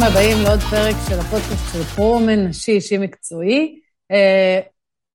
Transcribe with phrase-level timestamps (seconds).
[0.00, 3.80] וברוכים הבאים לעוד פרק של הפודקאסט של ProWoman נשי אישי מקצועי.
[4.12, 4.14] אה,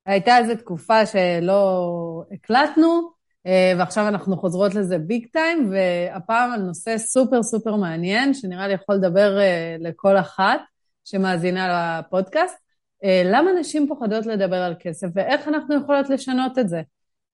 [0.05, 3.09] הייתה איזו תקופה שלא הקלטנו,
[3.48, 8.73] אה, ועכשיו אנחנו חוזרות לזה big time, והפעם על נושא סופר סופר מעניין, שנראה לי
[8.73, 10.59] יכול לדבר אה, לכל אחת
[11.05, 12.57] שמאזינה לפודקאסט.
[13.04, 16.81] אה, למה נשים פוחדות לדבר על כסף, ואיך אנחנו יכולות לשנות את זה?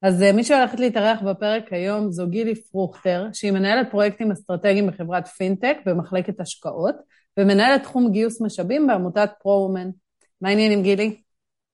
[0.01, 5.77] אז מי שהולכת להתארח בפרק היום זו גילי פרוכטר, שהיא מנהלת פרויקטים אסטרטגיים בחברת פינטק
[5.85, 6.95] במחלקת השקעות,
[7.39, 9.89] ומנהלת תחום גיוס משאבים בעמותת פרו-אומן.
[10.41, 11.21] מה העניינים, גילי?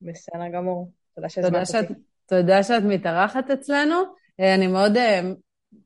[0.01, 0.91] בסדר גמור.
[1.15, 1.93] תודה שהזמנת אותי.
[2.25, 3.95] תודה שאת מתארחת אצלנו.
[4.39, 5.21] אה, אני מאוד אה,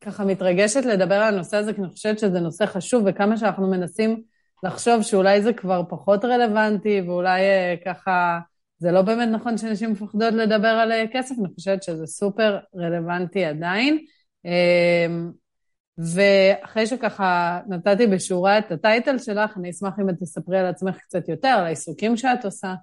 [0.01, 4.21] ככה מתרגשת לדבר על הנושא הזה, כי אני חושבת שזה נושא חשוב, וכמה שאנחנו מנסים
[4.63, 8.39] לחשוב שאולי זה כבר פחות רלוונטי, ואולי אה, ככה
[8.77, 14.05] זה לא באמת נכון שנשים מפחדות לדבר על כסף, אני חושבת שזה סופר רלוונטי עדיין.
[15.97, 21.29] ואחרי שככה נתתי בשורה את הטייטל שלך, אני אשמח אם את תספרי על עצמך קצת
[21.29, 22.73] יותר, על העיסוקים שאת עושה.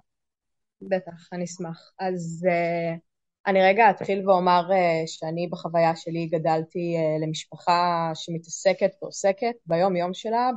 [0.81, 1.91] בטח, אני אשמח.
[1.99, 2.99] אז uh,
[3.47, 10.49] אני רגע אתחיל ואומר uh, שאני בחוויה שלי גדלתי uh, למשפחה שמתעסקת ועוסקת ביום-יום שלה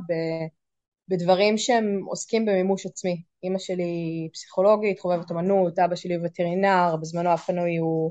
[1.09, 3.23] בדברים שהם עוסקים במימוש עצמי.
[3.43, 8.11] אימא שלי פסיכולוגית, חובבת אמנות, אבא שלי וטרינר, בזמנו הפנוי הוא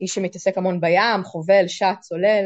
[0.00, 2.44] איש שמתעסק המון בים, חובל, שט, צולל.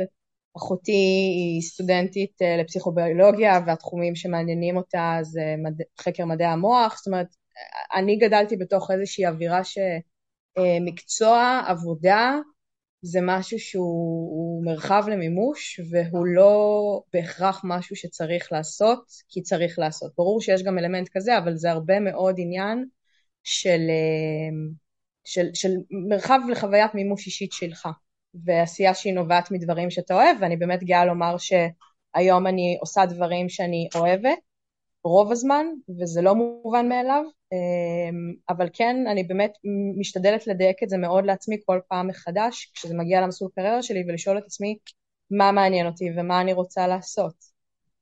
[0.59, 0.93] אחותי
[1.37, 5.83] היא סטודנטית אה, לפסיכוביולוגיה, והתחומים שמעניינים אותה זה מד...
[6.01, 6.97] חקר מדעי המוח.
[6.97, 7.27] זאת אומרת,
[7.95, 12.39] אני גדלתי בתוך איזושהי אווירה שמקצוע, אה, עבודה,
[13.03, 20.13] זה משהו שהוא מרחב למימוש והוא לא בהכרח משהו שצריך לעשות כי צריך לעשות.
[20.17, 22.87] ברור שיש גם אלמנט כזה, אבל זה הרבה מאוד עניין
[23.45, 24.71] של, אה,
[25.25, 25.71] של, של
[26.09, 27.89] מרחב לחוויית מימוש אישית שלך
[28.45, 33.89] ועשייה שהיא נובעת מדברים שאתה אוהב ואני באמת גאה לומר שהיום אני עושה דברים שאני
[33.95, 34.39] אוהבת
[35.05, 35.67] רוב הזמן
[36.01, 39.53] וזה לא מובן מאליו אמ, אבל כן, אני באמת
[39.99, 44.39] משתדלת לדייק את זה מאוד לעצמי כל פעם מחדש, כשזה מגיע למסלול קריירה שלי, ולשאול
[44.39, 44.79] את עצמי
[45.31, 47.35] מה מעניין אותי ומה אני רוצה לעשות.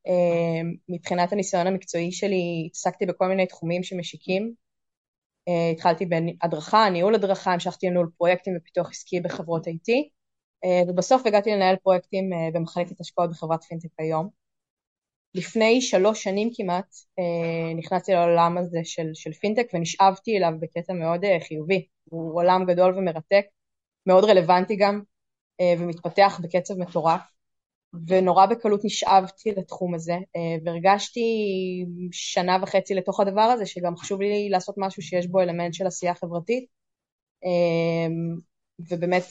[0.06, 4.54] אמ, מבחינת הניסיון המקצועי שלי, התעסקתי בכל מיני תחומים שמשיקים.
[5.48, 9.92] אה, התחלתי בהדרכה, ניהול הדרכה, המשכתי לניהול פרויקטים ופיתוח עסקי בחברות IT,
[10.88, 14.28] ובסוף הגעתי לנהל פרויקטים אה, במחלקת השקעות בחברת פינטק היום.
[15.36, 21.24] לפני שלוש שנים כמעט אה, נכנסתי לעולם הזה של, של פינטק ונשאבתי אליו בקטע מאוד
[21.24, 21.86] אה, חיובי.
[22.04, 23.46] הוא עולם גדול ומרתק,
[24.06, 25.02] מאוד רלוונטי גם,
[25.60, 27.20] אה, ומתפתח בקצב מטורף,
[28.06, 30.16] ונורא בקלות נשאבתי לתחום הזה,
[30.64, 31.20] והרגשתי
[32.12, 36.14] שנה וחצי לתוך הדבר הזה, שגם חשוב לי לעשות משהו שיש בו אלמנט של עשייה
[36.14, 36.66] חברתית,
[38.78, 39.22] ובאמת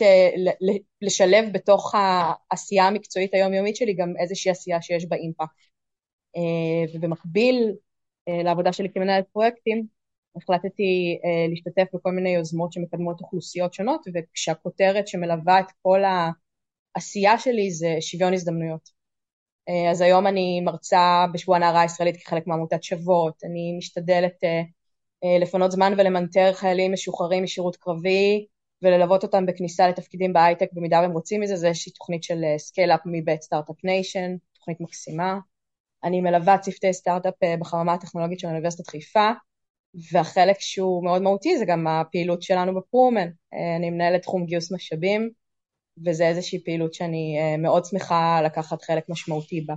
[1.02, 5.66] לשלב בתוך העשייה המקצועית היומיומית שלי גם איזושהי עשייה שיש בה אימפקט.
[6.36, 7.76] אה, ובמקביל
[8.28, 9.88] אה, לעבודה שלי כמנהלת פרויקטים,
[10.36, 16.00] החלטתי אה, להשתתף בכל מיני יוזמות שמקדמות אוכלוסיות שונות, וכשהכותרת שמלווה את כל
[16.96, 18.96] העשייה שלי זה שוויון הזדמנויות.
[19.92, 24.44] אז היום אני מרצה בשבוע הנערה הישראלית כחלק מעמותת שוות, אני משתדלת
[25.42, 28.46] לפנות זמן ולמנטר חיילים משוחררים משירות קרבי
[28.86, 33.42] וללוות אותם בכניסה לתפקידים בהייטק במידה והם רוצים מזה, זה איזושהי תוכנית של Scale-Up מבית
[33.42, 35.40] Start-Up Nation, תוכנית מקסימה.
[36.04, 39.32] אני מלווה צוותי סטארט-אפ אה, בחממה הטכנולוגית של אוניברסיטת חיפה,
[40.12, 43.28] והחלק שהוא מאוד מהותי זה גם הפעילות שלנו ב FroMen.
[43.54, 45.30] אה, אני מנהלת תחום גיוס משאבים,
[46.06, 49.74] וזה איזושהי פעילות שאני אה, מאוד שמחה לקחת חלק משמעותי בה.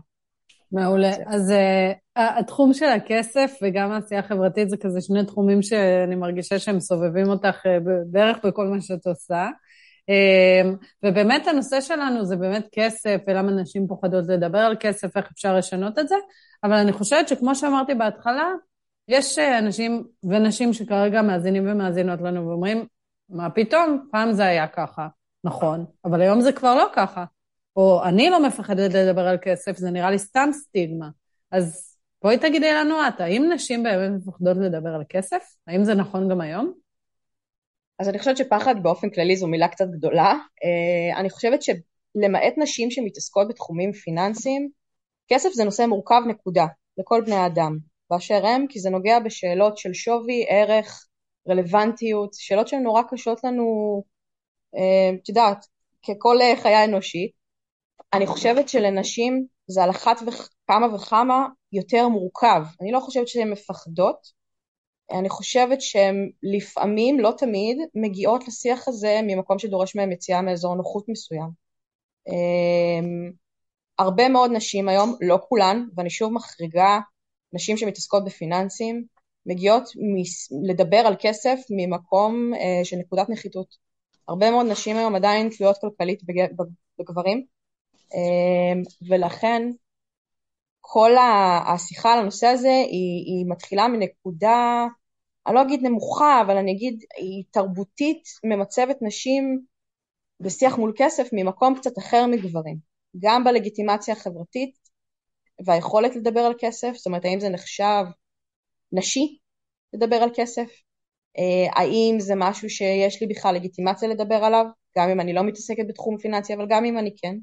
[0.73, 1.11] מעולה.
[1.27, 6.81] אז uh, התחום של הכסף וגם העשייה החברתית זה כזה שני תחומים שאני מרגישה שהם
[6.81, 7.69] סובבים אותך uh,
[8.11, 9.49] בערך בכל מה שאת עושה.
[10.09, 10.75] אמ,
[11.05, 15.99] ובאמת הנושא שלנו זה באמת כסף, ולמה נשים פוחדות לדבר על כסף, איך אפשר לשנות
[15.99, 16.15] את זה,
[16.65, 18.49] אבל אני חושבת שכמו שאמרתי בהתחלה,
[19.09, 22.87] יש אה, אנשים ונשים שכרגע מאזינים ומאזינות לנו ואומרים,
[23.29, 25.09] מה פתאום, פעם זה היה ככה.
[25.45, 27.25] נכון, אבל היום זה כבר לא ככה.
[27.79, 31.09] או אני לא מפחדת לדבר על כסף, זה נראה לי סתם סטיגמה.
[31.51, 35.43] אז בואי תגידי לנו את, האם נשים באמת מפחדות לדבר על כסף?
[35.67, 36.73] האם זה נכון גם היום?
[37.99, 40.35] אז אני חושבת שפחד באופן כללי זו מילה קצת גדולה.
[40.65, 44.69] אה, אני חושבת שלמעט נשים שמתעסקות בתחומים פיננסיים,
[45.29, 46.67] כסף זה נושא מורכב נקודה,
[46.99, 47.79] לכל בני האדם,
[48.11, 51.07] באשר הם, כי זה נוגע בשאלות של שווי, ערך,
[51.49, 54.03] רלוונטיות, שאלות שהן נורא קשות לנו,
[54.77, 55.67] אה, את יודעת,
[56.09, 57.38] ככל חיה אנושית.
[58.13, 62.63] אני חושבת שלנשים זה על אחת וכמה וכמה יותר מורכב.
[62.81, 64.39] אני לא חושבת שהן מפחדות,
[65.11, 71.05] אני חושבת שהן לפעמים, לא תמיד, מגיעות לשיח הזה ממקום שדורש מהן יציאה מאזור נוחות
[71.09, 71.49] מסוים.
[72.29, 73.33] אמ,
[73.99, 76.99] הרבה מאוד נשים היום, לא כולן, ואני שוב מחריגה
[77.53, 79.05] נשים שמתעסקות בפיננסים,
[79.47, 79.83] מגיעות
[80.69, 83.77] לדבר על כסף ממקום אה, של נקודת נחיתות.
[84.29, 86.23] הרבה מאוד נשים היום עדיין תלויות כלכלית
[86.99, 87.58] בגברים, אה,
[89.09, 89.63] ולכן
[90.81, 91.11] כל
[91.67, 94.87] השיחה על הנושא הזה היא, היא מתחילה מנקודה,
[95.47, 99.61] אני לא אגיד נמוכה, אבל אני אגיד, היא תרבותית ממצבת נשים
[100.41, 102.77] בשיח מול כסף ממקום קצת אחר מגברים.
[103.19, 104.75] גם בלגיטימציה החברתית
[105.67, 108.05] והיכולת לדבר על כסף, זאת אומרת האם זה נחשב
[108.93, 109.39] נשי
[109.93, 110.69] לדבר על כסף?
[111.39, 114.65] אה, האם זה משהו שיש לי בכלל לגיטימציה לדבר עליו,
[114.99, 117.37] גם אם אני לא מתעסקת בתחום פיננסי, אבל גם אם אני כן?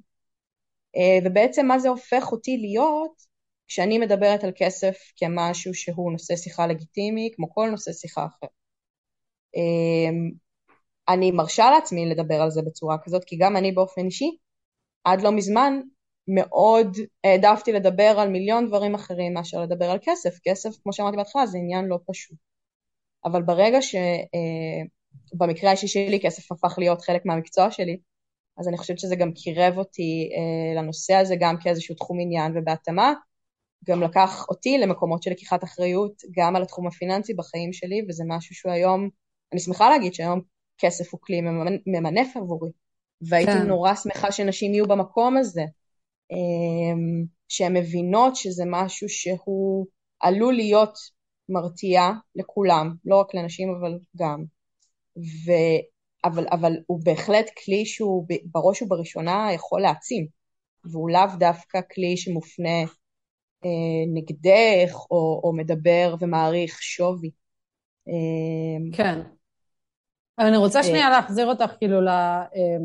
[0.98, 3.36] אה, ובעצם מה זה הופך אותי להיות
[3.68, 8.48] כשאני מדברת על כסף כמשהו שהוא נושא שיחה לגיטימי, כמו כל נושא שיחה אחר.
[9.56, 10.12] אה,
[11.10, 14.38] אני מרשה לעצמי לדבר על זה בצורה כזאת, כי גם אני באופן אישי,
[15.04, 15.80] עד לא מזמן
[16.28, 20.40] מאוד העדפתי לדבר על מיליון דברים אחרים מאשר לדבר על כסף.
[20.44, 22.38] כסף, כמו שאמרתי בהתחלה, זה עניין לא פשוט.
[23.26, 27.98] אבל ברגע שבמקרה אה, האישי שלי כסף הפך להיות חלק מהמקצוע שלי,
[28.58, 33.14] אז אני חושבת שזה גם קירב אותי אה, לנושא הזה גם כאיזשהו תחום עניין, ובהתאמה.
[33.88, 38.56] גם לקח אותי למקומות של לקיחת אחריות גם על התחום הפיננסי בחיים שלי, וזה משהו
[38.56, 39.10] שהוא היום,
[39.54, 40.42] אני שמחה להגיד שהיום
[40.78, 41.42] כסף הוא כלי
[41.86, 42.70] ממנף עבורי,
[43.22, 43.68] והייתי כן.
[43.68, 45.64] נורא שמחה שנשים יהיו במקום הזה,
[46.32, 49.86] אמ, שהן מבינות שזה משהו שהוא
[50.20, 50.98] עלול להיות
[51.50, 54.44] מרתיע לכולם, לא רק לנשים אבל גם,
[55.18, 55.52] ו...
[56.26, 60.28] אבל, אבל הוא בהחלט כלי שהוא בראש ובראשונה יכול להעצים,
[60.92, 62.82] והוא לאו דווקא כלי שמופנה
[63.66, 63.70] אה,
[64.14, 67.32] נגדך או, או מדבר ומעריך שווי.
[68.08, 69.22] אה, כן.
[70.40, 72.00] אבל אני רוצה אה, שנייה להחזיר אותך כאילו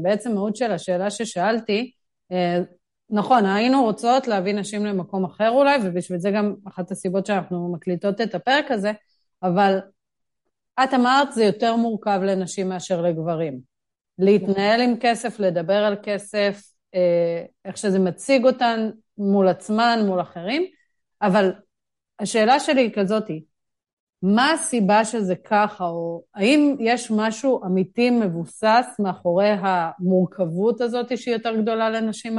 [0.03, 1.93] בעצם מהות של השאלה ששאלתי.
[3.11, 8.21] נכון, היינו רוצות להביא נשים למקום אחר אולי, ובשביל זה גם אחת הסיבות שאנחנו מקליטות
[8.21, 8.93] את הפרק הזה,
[9.43, 9.79] אבל
[10.85, 13.61] את אמרת זה יותר מורכב לנשים מאשר לגברים.
[14.19, 16.63] להתנהל עם כסף, לדבר על כסף,
[17.65, 20.63] איך שזה מציג אותן מול עצמן, מול אחרים,
[21.23, 21.53] אבל
[22.19, 23.45] השאלה שלי היא כזאתי,
[24.23, 31.57] מה הסיבה שזה ככה, או האם יש משהו אמיתי מבוסס מאחורי המורכבות הזאת שהיא יותר
[31.57, 32.39] גדולה לנשים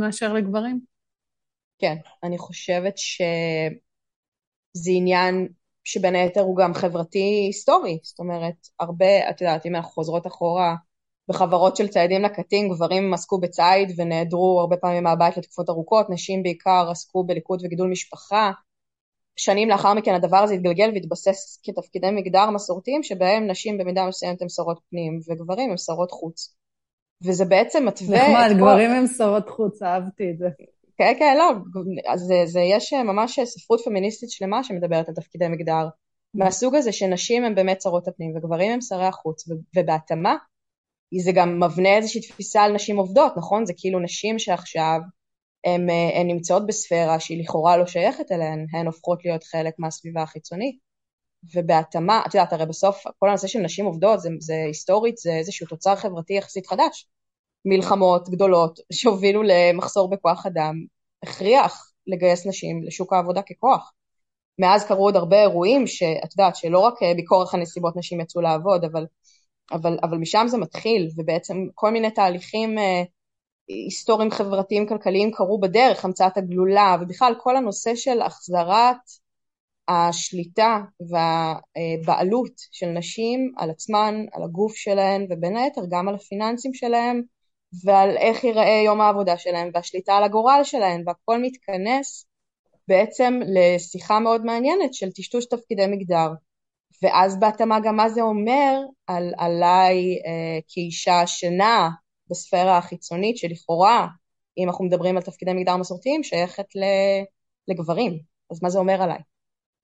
[0.00, 0.80] מאשר לגברים?
[1.78, 3.30] כן, אני חושבת שזה
[4.96, 5.48] עניין
[5.84, 10.74] שבין היתר הוא גם חברתי היסטורי, זאת אומרת, הרבה, את יודעת, אם אנחנו חוזרות אחורה
[11.28, 16.88] בחברות של ציידים לקטין, גברים עסקו בציד ונעדרו הרבה פעמים מהבית לתקופות ארוכות, נשים בעיקר
[16.90, 18.50] עסקו בליכוד וגידול משפחה,
[19.36, 24.48] שנים לאחר מכן הדבר הזה התגלגל והתבסס כתפקידי מגדר מסורתיים שבהם נשים במידה מסוימת הן
[24.48, 26.54] שרות פנים וגברים הם שרות חוץ.
[27.24, 28.28] וזה בעצם מתווה...
[28.28, 30.48] נחמד, גברים הם שרות חוץ, אהבתי את זה.
[31.02, 31.52] כן, כן, לא,
[32.12, 35.88] אז זה, יש ממש ספרות פמיניסטית שלמה שמדברת על תפקידי מגדר
[36.34, 39.44] מהסוג הזה שנשים הן באמת שרות הפנים וגברים הם שרי החוץ,
[39.76, 40.36] ובהתאמה
[41.20, 43.66] זה גם מבנה איזושהי תפיסה על נשים עובדות, נכון?
[43.66, 45.00] זה כאילו נשים שעכשיו
[45.64, 50.22] הן, אה, הן נמצאות בספירה שהיא לכאורה לא שייכת אליהן, הן הופכות להיות חלק מהסביבה
[50.22, 50.78] החיצונית.
[51.54, 55.66] ובהתאמה, את יודעת, הרי בסוף כל הנושא של נשים עובדות זה, זה היסטורית, זה איזשהו
[55.66, 57.08] תוצר חברתי יחסית חדש.
[57.64, 60.74] מלחמות גדולות שהובילו למחסור בכוח אדם,
[61.22, 63.92] הכריח לגייס נשים לשוק העבודה ככוח.
[64.58, 68.84] מאז קרו עוד הרבה אירועים שאת יודעת שלא רק אה, בכורח הנסיבות נשים יצאו לעבוד,
[68.84, 69.06] אבל,
[69.72, 73.02] אבל, אבל משם זה מתחיל, ובעצם כל מיני תהליכים אה,
[73.68, 78.96] היסטוריים חברתיים כלכליים קרו בדרך, המצאת הגלולה, ובכלל כל הנושא של החזרת
[79.88, 87.22] השליטה והבעלות של נשים על עצמן, על הגוף שלהן, ובין היתר גם על הפיננסים שלהן,
[87.84, 92.26] ועל איך ייראה יום העבודה שלהן, והשליטה על הגורל שלהן, והכל מתכנס
[92.88, 96.28] בעצם לשיחה מאוד מעניינת של טשטוש תפקידי מגדר.
[97.02, 101.90] ואז בהתאמה גם מה זה אומר על, עליי אה, כאישה שנעה
[102.30, 104.06] בספירה החיצונית שלכאורה,
[104.58, 106.66] אם אנחנו מדברים על תפקידי מגדר מסורתיים, שייכת
[107.68, 108.18] לגברים.
[108.50, 109.18] אז מה זה אומר עליי?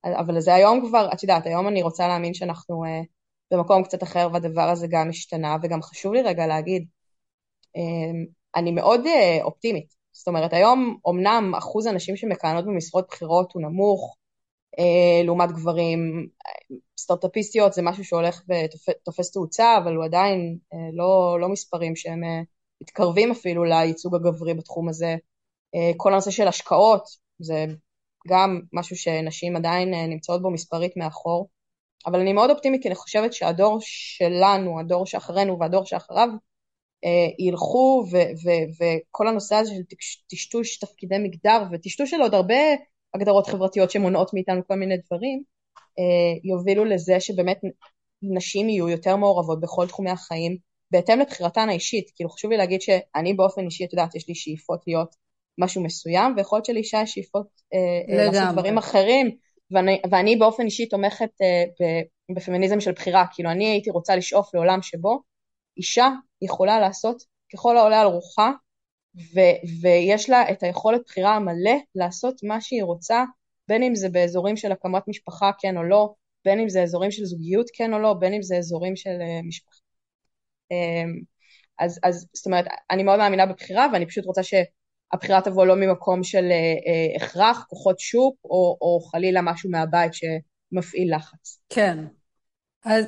[0.05, 3.07] אבל זה היום כבר, את יודעת, היום אני רוצה להאמין שאנחנו uh,
[3.51, 6.87] במקום קצת אחר והדבר הזה גם השתנה, וגם חשוב לי רגע להגיד,
[8.57, 9.95] אני מאוד uh, אופטימית.
[10.13, 14.17] זאת אומרת, היום אמנם אחוז הנשים שמכהנות במשרות בכירות הוא נמוך,
[14.77, 16.29] uh, לעומת גברים,
[16.99, 20.59] סטארט-אפיסטיות זה משהו שהולך ותופס תאוצה, אבל הוא עדיין
[20.93, 22.21] לא, לא מספרים שהם
[22.81, 25.17] מתקרבים אפילו לייצוג הגברי בתחום הזה.
[25.97, 27.09] כל הנושא של השקעות,
[27.39, 27.67] זה
[28.29, 31.49] גם משהו שנשים עדיין אה, נמצאות בו מספרית מאחור.
[32.07, 36.35] אבל אני מאוד אופטימית כי אני חושבת שהדור שלנו, הדור שאחרינו והדור שאחריו, אה,
[37.39, 39.97] ילכו ו- ו- וכל הנושא הזה של
[40.29, 42.55] טשטוש תפקידי מגדר וטשטוש של עוד הרבה
[43.15, 45.43] הגדרות חברתיות שמונעות מאיתנו כל מיני דברים,
[46.45, 47.61] יובילו לזה שבאמת
[48.23, 50.57] נשים יהיו יותר מעורבות בכל תחומי החיים,
[50.91, 52.11] בהתאם לבחירתן האישית.
[52.15, 55.15] כאילו חשוב לי להגיד שאני באופן אישי, את יודעת, יש לי שאיפות להיות
[55.59, 59.31] משהו מסוים, ויכול להיות שלאישה יש שאיפות אה, לעשות דברים אחרים,
[59.71, 61.65] ואני, ואני באופן אישי תומכת אה,
[62.37, 65.21] בפמיניזם של בחירה, כאילו אני הייתי רוצה לשאוף לעולם שבו
[65.79, 66.09] אישה
[66.43, 68.51] יכולה לעשות ככל העולה על רוחה,
[69.35, 73.25] ו- ויש לה את היכולת בחירה המלא לעשות מה שהיא רוצה,
[73.69, 77.25] בין אם זה באזורים של הקמת משפחה כן או לא, בין אם זה אזורים של
[77.25, 79.79] זוגיות כן או לא, בין אם זה אזורים של uh, משפחה.
[80.73, 81.25] Um,
[81.79, 86.23] אז, אז זאת אומרת, אני מאוד מאמינה בבחירה ואני פשוט רוצה שהבחירה תבוא לא ממקום
[86.23, 91.61] של uh, uh, הכרח, כוחות שוק, או, או חלילה משהו מהבית שמפעיל לחץ.
[91.69, 91.99] כן.
[92.85, 93.05] אז,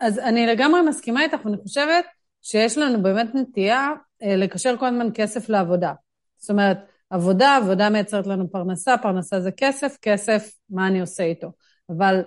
[0.00, 2.04] אז אני לגמרי מסכימה איתך, ואני חושבת
[2.44, 5.92] שיש לנו באמת נטייה אה, לקשר כל הזמן כסף לעבודה.
[6.36, 6.78] זאת אומרת,
[7.10, 11.52] עבודה, עבודה מייצרת לנו פרנסה, פרנסה זה כסף, כסף, מה אני עושה איתו.
[11.90, 12.22] אבל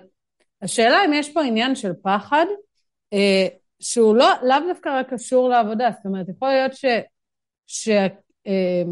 [0.62, 2.46] השאלה אם יש פה עניין של פחד,
[3.12, 3.46] אה,
[3.80, 6.84] שהוא לא, לאו דווקא רק קשור לעבודה, זאת אומרת, יכול להיות ש...
[7.66, 7.88] ש
[8.46, 8.82] אה,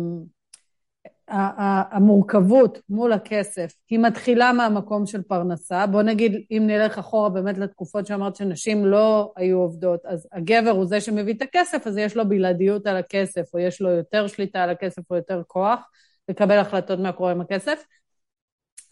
[1.28, 5.86] המורכבות מול הכסף היא מתחילה מהמקום של פרנסה.
[5.86, 10.86] בוא נגיד, אם נלך אחורה באמת לתקופות שאמרת שנשים לא היו עובדות, אז הגבר הוא
[10.86, 14.62] זה שמביא את הכסף, אז יש לו בלעדיות על הכסף, או יש לו יותר שליטה
[14.62, 15.80] על הכסף, או יותר כוח
[16.28, 17.84] לקבל החלטות מה קורה עם הכסף.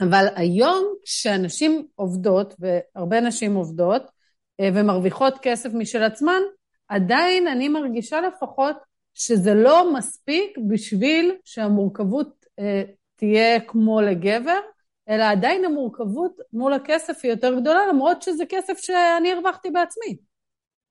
[0.00, 4.02] אבל היום כשאנשים עובדות, והרבה נשים עובדות,
[4.60, 6.40] אה, ומרוויחות כסף משל עצמן,
[6.88, 8.76] עדיין אני מרגישה לפחות
[9.14, 12.82] שזה לא מספיק בשביל שהמורכבות אה,
[13.16, 14.60] תהיה כמו לגבר,
[15.08, 20.16] אלא עדיין המורכבות מול הכסף היא יותר גדולה, למרות שזה כסף שאני הרווחתי בעצמי.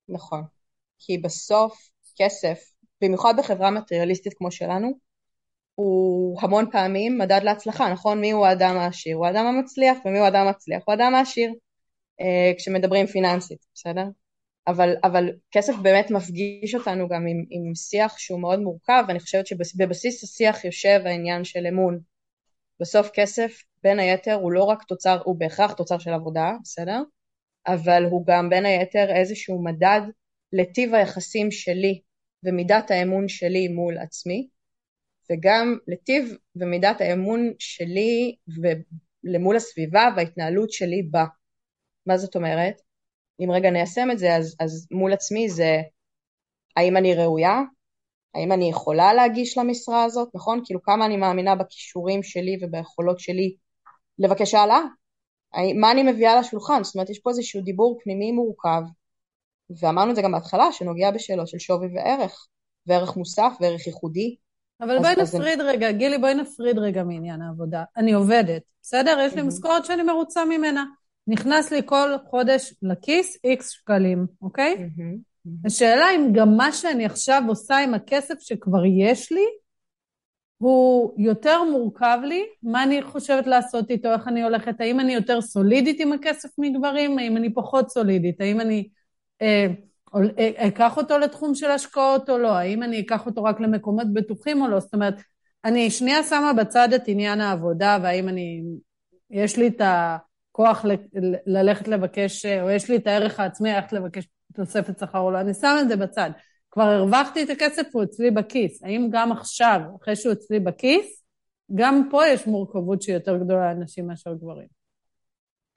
[0.09, 0.43] נכון.
[0.99, 2.59] כי בסוף כסף,
[3.01, 4.99] במיוחד בחברה מטריאליסטית כמו שלנו,
[5.75, 8.21] הוא המון פעמים מדד להצלחה, נכון?
[8.21, 9.17] מי הוא האדם העשיר?
[9.17, 10.83] הוא האדם המצליח, ומי הוא האדם המצליח?
[10.85, 11.53] הוא האדם העשיר,
[12.21, 14.05] אה, כשמדברים פיננסית, בסדר?
[14.67, 19.47] אבל, אבל כסף באמת מפגיש אותנו גם עם, עם שיח שהוא מאוד מורכב, ואני חושבת
[19.47, 21.99] שבבסיס השיח יושב העניין של אמון.
[22.79, 27.01] בסוף כסף, בין היתר, הוא לא רק תוצר, הוא בהכרח תוצר של עבודה, בסדר?
[27.67, 30.01] אבל הוא גם בין היתר איזשהו מדד
[30.53, 32.01] לטיב היחסים שלי
[32.43, 34.47] ומידת האמון שלי מול עצמי,
[35.31, 38.35] וגם לטיב ומידת האמון שלי
[39.23, 41.25] למול הסביבה וההתנהלות שלי בה.
[42.05, 42.81] מה זאת אומרת?
[43.43, 45.81] אם רגע ניישם את זה, אז, אז מול עצמי זה
[46.77, 47.61] האם אני ראויה?
[48.35, 50.61] האם אני יכולה להגיש למשרה הזאת, נכון?
[50.65, 53.55] כאילו כמה אני מאמינה בכישורים שלי וביכולות שלי
[54.19, 54.81] לבקש העלאה?
[55.75, 56.83] מה אני מביאה לשולחן?
[56.83, 58.81] זאת אומרת, יש פה איזשהו דיבור פנימי מורכב,
[59.79, 62.47] ואמרנו את זה גם בהתחלה, שנוגע בשאלות של שווי וערך,
[62.87, 64.35] וערך מוסף וערך ייחודי.
[64.81, 65.69] אבל בואי נפריד אני...
[65.69, 67.83] רגע, גילי, בואי נפריד רגע מעניין העבודה.
[67.97, 69.17] אני עובדת, בסדר?
[69.25, 70.83] יש לי משכורת שאני מרוצה ממנה.
[71.27, 74.75] נכנס לי כל חודש לכיס איקס שקלים, אוקיי?
[74.75, 75.33] Mm-hmm.
[75.65, 79.45] השאלה אם גם מה שאני עכשיו עושה עם הכסף שכבר יש לי,
[80.57, 85.41] הוא יותר מורכב לי, מה אני חושבת לעשות איתו, איך אני הולכת, האם אני יותר
[85.41, 88.89] סולידית עם הכסף מגברים, האם אני פחות סולידית, האם אני
[89.41, 89.67] אה,
[90.15, 94.61] אה, אקח אותו לתחום של השקעות או לא, האם אני אקח אותו רק למקומות בטוחים
[94.61, 95.21] או לא, זאת אומרת,
[95.65, 98.63] אני שנייה שמה בצד את עניין העבודה והאם אני,
[99.29, 100.17] יש לי את ה...
[100.55, 105.31] כוח ל- ללכת לבקש, או יש לי את הערך העצמי ללכת לבקש תוספת שכר או
[105.31, 106.29] לא, אני שם את זה בצד.
[106.71, 108.83] כבר הרווחתי את הכסף, הוא אצלי בכיס.
[108.83, 111.23] האם גם עכשיו, אחרי שהוא אצלי בכיס,
[111.75, 114.67] גם פה יש מורכבות שהיא יותר גדולה לנשים מאשר גברים?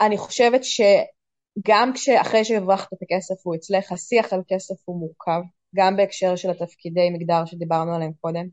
[0.00, 5.40] אני חושבת שגם כשאחרי שהרווחת את הכסף הוא אצלך, השיח על כסף הוא מורכב,
[5.74, 8.46] גם בהקשר של התפקידי מגדר שדיברנו עליהם קודם,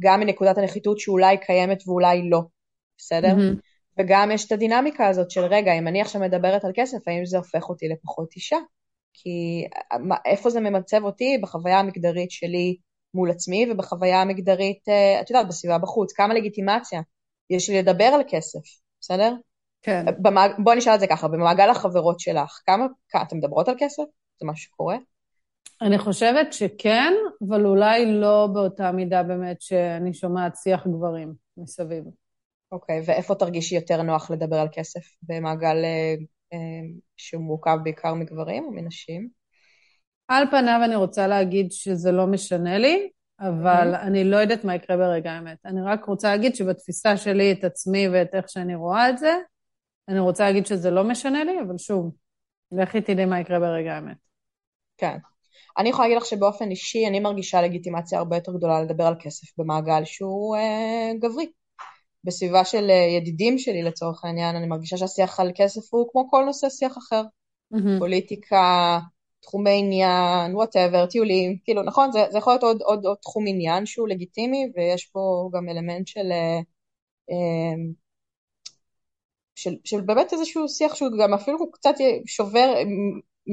[0.00, 2.40] גם מנקודת הנחיתות שאולי קיימת ואולי לא,
[2.98, 3.34] בסדר?
[3.36, 3.75] Mm-hmm.
[3.98, 7.36] וגם יש את הדינמיקה הזאת של רגע, אם אני עכשיו מדברת על כסף, האם זה
[7.36, 8.58] הופך אותי לפחות אישה?
[9.12, 9.66] כי
[10.24, 12.76] איפה זה ממצב אותי בחוויה המגדרית שלי
[13.14, 17.00] מול עצמי ובחוויה המגדרית, אה, את יודעת, בסביבה בחוץ, כמה לגיטימציה
[17.50, 18.60] יש לי לדבר על כסף,
[19.00, 19.34] בסדר?
[19.82, 20.04] כן.
[20.22, 20.50] במעג...
[20.58, 22.86] בואי נשאל את זה ככה, במעגל החברות שלך, כמה,
[23.22, 24.02] אתן מדברות על כסף?
[24.40, 24.96] זה משהו שקורה?
[25.82, 27.12] אני חושבת שכן,
[27.48, 32.04] אבל אולי לא באותה מידה באמת שאני שומעת שיח גברים מסביב.
[32.72, 35.00] אוקיי, ואיפה תרגישי יותר נוח לדבר על כסף?
[35.22, 36.14] במעגל אה,
[36.52, 36.58] אה,
[37.16, 39.28] שהוא מורכב בעיקר מגברים או מנשים?
[40.28, 44.00] על פניו אני רוצה להגיד שזה לא משנה לי, אבל mm-hmm.
[44.00, 45.58] אני לא יודעת מה יקרה ברגע האמת.
[45.64, 49.34] אני רק רוצה להגיד שבתפיסה שלי את עצמי ואת איך שאני רואה את זה,
[50.08, 52.14] אני רוצה להגיד שזה לא משנה לי, אבל שוב,
[52.72, 54.16] לכי תדעי מה יקרה ברגע האמת.
[54.96, 55.18] כן.
[55.78, 59.58] אני יכולה להגיד לך שבאופן אישי אני מרגישה לגיטימציה הרבה יותר גדולה לדבר על כסף
[59.58, 61.46] במעגל שהוא אה, גברי.
[62.26, 66.68] בסביבה של ידידים שלי לצורך העניין, אני מרגישה שהשיח על כסף הוא כמו כל נושא
[66.68, 67.22] שיח אחר.
[67.74, 67.98] Mm-hmm.
[67.98, 68.98] פוליטיקה,
[69.40, 73.86] תחומי עניין, whatever, טיולים, כאילו, נכון, זה, זה יכול להיות עוד, עוד, עוד תחום עניין
[73.86, 76.32] שהוא לגיטימי, ויש פה גם אלמנט של,
[77.30, 77.92] אמ,
[79.54, 81.94] של, של באמת איזשהו שיח שהוא גם אפילו קצת
[82.26, 82.74] שובר,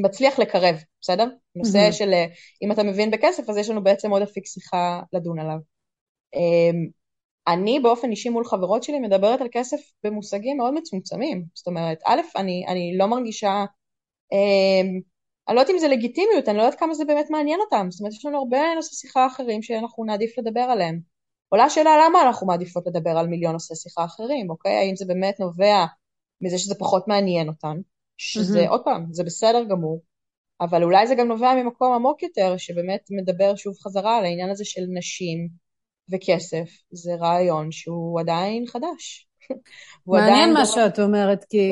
[0.04, 1.26] מצליח לקרב, בסדר?
[1.26, 1.60] Mm-hmm.
[1.60, 2.14] נושא של
[2.62, 5.58] אם אתה מבין בכסף, אז יש לנו בעצם עוד אפיק שיחה לדון עליו.
[7.48, 11.46] אני באופן אישי מול חברות שלי מדברת על כסף במושגים מאוד מצומצמים.
[11.54, 13.66] זאת אומרת, א', אני, אני לא מרגישה
[14.32, 15.00] אמ,
[15.48, 17.88] אני לא יודעת אם זה לגיטימיות, אני לא יודעת כמה זה באמת מעניין אותם.
[17.92, 21.00] זאת אומרת, יש לנו הרבה נושאי שיחה אחרים שאנחנו נעדיף לדבר עליהם.
[21.50, 24.76] עולה השאלה למה אנחנו מעדיפות לדבר על מיליון נושאי שיחה אחרים, אוקיי?
[24.76, 25.86] האם זה באמת נובע
[26.42, 27.78] מזה שזה פחות מעניין אותם,
[28.18, 28.70] שזה, mm-hmm.
[28.70, 30.02] עוד פעם, זה בסדר גמור,
[30.62, 34.66] אבל אולי זה גם נובע ממקום עמוק יותר, שבאמת מדבר שוב חזרה על העניין הזה
[34.66, 35.50] של נשים
[36.12, 36.70] וכסף.
[36.92, 39.28] זה רעיון שהוא עדיין חדש.
[40.08, 41.70] מעניין מה שאת אומרת, כי...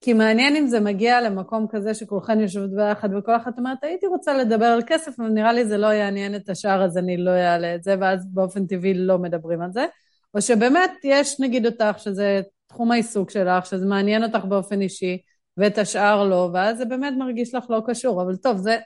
[0.00, 4.34] כי מעניין אם זה מגיע למקום כזה שכולכן יושבות ביחד וכל אחת אומרת, הייתי רוצה
[4.34, 7.74] לדבר על כסף, אבל נראה לי זה לא יעניין את השאר, אז אני לא אעלה
[7.74, 9.86] את זה, ואז באופן טבעי לא מדברים על זה.
[10.34, 15.18] או שבאמת יש נגיד אותך, שזה תחום העיסוק שלך, שזה מעניין אותך באופן אישי,
[15.56, 18.22] ואת השאר לא, ואז זה באמת מרגיש לך לא קשור.
[18.22, 18.78] אבל טוב, זה,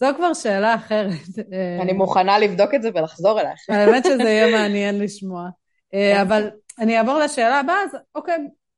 [0.00, 1.12] זו כבר שאלה אחרת.
[1.82, 3.58] אני מוכנה לבדוק את זה ולחזור אלייך.
[3.68, 5.48] האמת שזה יהיה מעניין לשמוע.
[5.94, 8.36] אה, אבל אני אעבור לשאלה הבאה, אז אוקיי,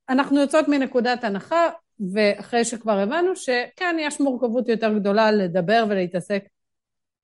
[0.08, 1.68] אנחנו יוצאות מנקודת הנחה,
[2.12, 6.44] ואחרי שכבר הבנו שכן, יש מורכבות יותר גדולה לדבר ולהתעסק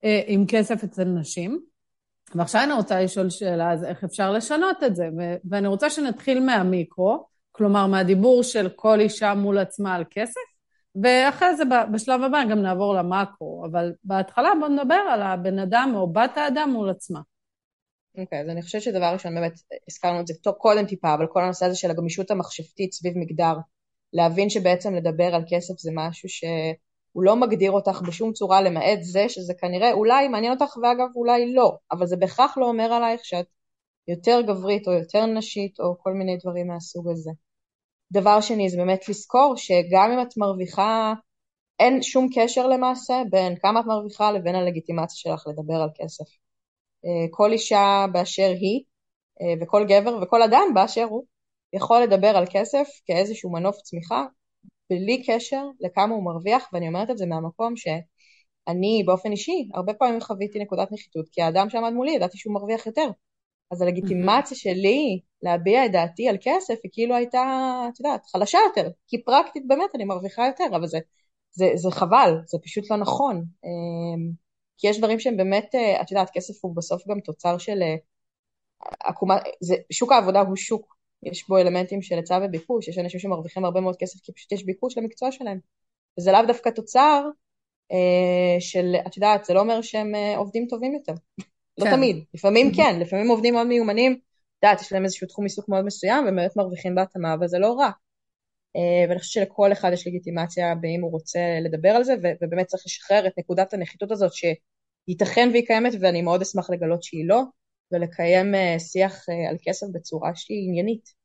[0.04, 1.60] אה, עם כסף אצל נשים.
[2.34, 5.08] ועכשיו אני רוצה לשאול שאלה, אז איך אפשר לשנות את זה?
[5.18, 10.53] ו- ואני רוצה שנתחיל מהמיקרו, כלומר מהדיבור של כל אישה מול עצמה על כסף,
[11.02, 16.12] ואחרי זה בשלב הבא גם נעבור למקרו, אבל בהתחלה בואו נדבר על הבן אדם או
[16.12, 17.20] בת האדם מול עצמה.
[18.18, 19.52] אוקיי, okay, אז אני חושבת שדבר ראשון, באמת,
[19.88, 23.54] הזכרנו את זה טוב קודם טיפה, אבל כל הנושא הזה של הגמישות המחשבתית סביב מגדר,
[24.12, 29.28] להבין שבעצם לדבר על כסף זה משהו שהוא לא מגדיר אותך בשום צורה למעט זה
[29.28, 33.46] שזה כנראה אולי מעניין אותך ואגב אולי לא, אבל זה בהכרח לא אומר עלייך שאת
[34.08, 37.30] יותר גברית או יותר נשית או כל מיני דברים מהסוג הזה.
[38.12, 41.14] דבר שני זה באמת לזכור שגם אם את מרוויחה,
[41.80, 46.24] אין שום קשר למעשה בין כמה את מרוויחה לבין הלגיטימציה שלך לדבר על כסף.
[47.04, 48.82] אה, כל אישה באשר היא,
[49.40, 51.24] אה, וכל גבר וכל אדם באשר הוא,
[51.72, 54.24] יכול לדבר על כסף כאיזשהו מנוף צמיחה,
[54.90, 60.20] בלי קשר לכמה הוא מרוויח, ואני אומרת את זה מהמקום שאני באופן אישי, הרבה פעמים
[60.20, 63.08] חוויתי נקודת נחיתות, כי האדם שעמד מולי ידעתי שהוא מרוויח יותר.
[63.70, 67.42] אז הלגיטימציה שלי להביע את דעתי על כסף היא כאילו הייתה,
[67.92, 70.98] את יודעת, חלשה יותר, כי פרקטית באמת אני מרוויחה יותר, אבל זה,
[71.52, 73.44] זה, זה חבל, זה פשוט לא נכון.
[73.64, 74.30] אמ,
[74.78, 77.96] כי יש דברים שהם באמת, אה, את יודעת, כסף הוא בסוף גם תוצר של אה,
[79.00, 83.64] עקומה, זה, שוק העבודה הוא שוק, יש בו אלמנטים של היצע וביקוש, יש אנשים שמרוויחים
[83.64, 85.58] הרבה מאוד כסף כי פשוט יש ביקוש למקצוע שלהם.
[86.18, 87.24] וזה לאו דווקא תוצר
[87.92, 91.12] אה, של, את יודעת, זה לא אומר שהם עובדים טובים יותר.
[91.78, 91.90] לא כן.
[91.90, 95.84] תמיד, לפעמים כן, לפעמים עובדים מאוד מיומנים, את יודעת, יש להם איזשהו תחום עיסוק מאוד
[95.84, 97.90] מסוים, והם באמת מרוויחים בהתאמה, אבל זה לא רע.
[98.76, 102.82] אה, ואני חושבת שלכל אחד יש לגיטימציה באם הוא רוצה לדבר על זה, ובאמת צריך
[102.86, 107.42] לשחרר את נקודת הנחיתות הזאת שייתכן והיא קיימת, ואני מאוד אשמח לגלות שהיא לא,
[107.92, 111.24] ולקיים אה, שיח אה, על כסף בצורה שהיא עניינית.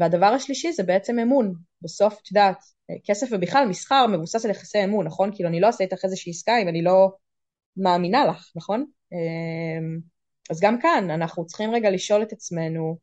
[0.00, 1.54] והדבר השלישי זה בעצם אמון.
[1.82, 2.56] בסוף, את יודעת,
[3.04, 5.30] כסף ובכלל מסחר מבוסס על יחסי אמון, נכון?
[5.34, 7.10] כאילו אני לא אעשה איתך איזושהי עסקה אם אני לא
[7.76, 8.84] מאמינה לך, נכון?
[10.50, 12.96] אז גם כאן אנחנו צריכים רגע לשאול את עצמנו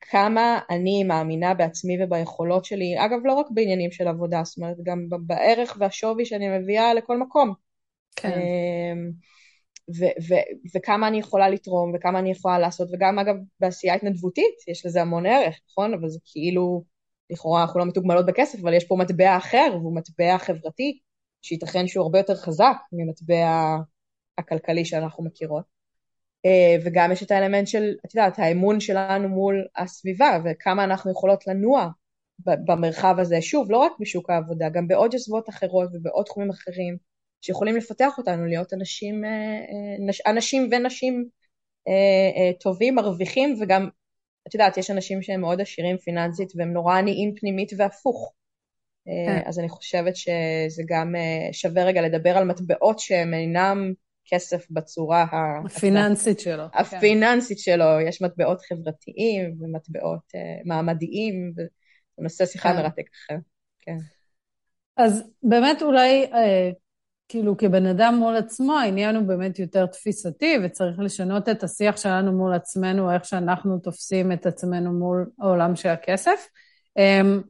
[0.00, 5.08] כמה אני מאמינה בעצמי וביכולות שלי, אגב לא רק בעניינים של עבודה, זאת אומרת גם
[5.26, 7.54] בערך והשווי שאני מביאה לכל מקום.
[8.16, 8.32] כן.
[8.32, 9.10] אמ,
[9.98, 14.86] ו- ו- וכמה אני יכולה לתרום וכמה אני יכולה לעשות, וגם אגב בעשייה התנדבותית יש
[14.86, 15.94] לזה המון ערך, נכון?
[15.94, 16.84] אבל זה כאילו,
[17.30, 20.98] לכאורה אנחנו לא מתוגמלות בכסף, אבל יש פה מטבע אחר, והוא מטבע חברתי,
[21.42, 23.76] שייתכן שהוא הרבה יותר חזק ממטבע
[24.38, 25.76] הכלכלי שאנחנו מכירות.
[26.46, 31.46] אה, וגם יש את האלמנט של, את יודעת, האמון שלנו מול הסביבה, וכמה אנחנו יכולות
[31.46, 31.88] לנוע
[32.38, 36.96] במרחב הזה, שוב, לא רק בשוק העבודה, גם בעוד יוזבות אחרות ובעוד תחומים אחרים,
[37.40, 41.28] שיכולים לפתח אותנו להיות אנשים, אה, אה, אנשים ונשים
[42.60, 43.88] טובים, מרוויחים, וגם,
[44.48, 48.32] את יודעת, יש אנשים שהם מאוד עשירים פיננסית והם נורא עניים פנימית והפוך.
[49.04, 49.42] כן.
[49.44, 51.14] אז אני חושבת שזה גם
[51.52, 53.92] שווה רגע לדבר על מטבעות שהם אינם
[54.26, 55.26] כסף בצורה
[55.64, 56.64] הפיננסית שלו.
[56.74, 61.52] הפיננסית שלו, יש מטבעות חברתיים ומטבעות uh, מעמדיים,
[62.18, 62.76] ונושא שיחה כן.
[62.76, 63.38] מרתק אחר.
[63.80, 63.96] כן.
[64.96, 66.36] אז באמת אולי uh,
[67.28, 72.32] כאילו כבן אדם מול עצמו, העניין הוא באמת יותר תפיסתי, וצריך לשנות את השיח שלנו
[72.32, 76.48] מול עצמנו, איך שאנחנו תופסים את עצמנו מול העולם של הכסף.
[76.96, 77.42] אמ,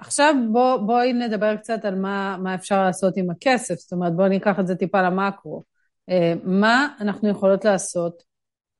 [0.00, 4.28] ועכשיו בוא, בואי נדבר קצת על מה, מה אפשר לעשות עם הכסף, זאת אומרת בואי
[4.28, 5.64] ניקח את זה טיפה למקרו.
[6.10, 8.22] אה, מה אנחנו יכולות לעשות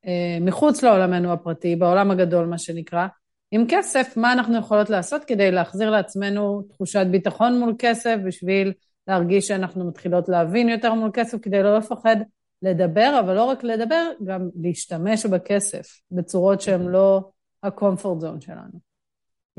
[0.05, 3.07] אה, מחוץ לעולמנו הפרטי, בעולם הגדול מה שנקרא,
[3.51, 8.73] עם כסף, מה אנחנו יכולות לעשות כדי להחזיר לעצמנו תחושת ביטחון מול כסף, בשביל
[9.07, 12.15] להרגיש שאנחנו מתחילות להבין יותר מול כסף, כדי לא לפחד
[12.61, 17.29] לדבר, אבל לא רק לדבר, גם להשתמש בכסף בצורות שהן לא
[17.63, 18.88] ה-comfort zone שלנו.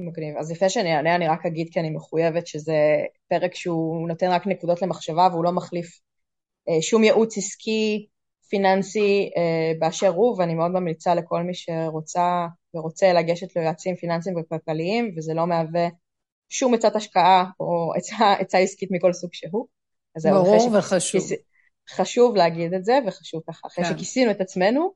[0.06, 0.36] מגניב.
[0.36, 2.76] אז לפני שאני אענה, אני רק אגיד כי אני מחויבת שזה
[3.28, 6.00] פרק שהוא נותן רק נקודות למחשבה והוא לא מחליף
[6.68, 8.06] אה, שום ייעוץ עסקי,
[8.48, 15.14] פיננסי אה, באשר הוא, ואני מאוד ממליצה לכל מי שרוצה ורוצה לגשת ליועצים פיננסיים וכלכליים,
[15.16, 15.88] וזה לא מהווה
[16.48, 19.66] שום עצת השקעה או עצה, עצה עסקית מכל סוג שהוא.
[20.24, 21.22] ברור וחשוב.
[21.90, 23.90] חשוב להגיד את זה, וחשוב ככה, אחרי כן.
[23.90, 24.92] שכיסינו את עצמנו,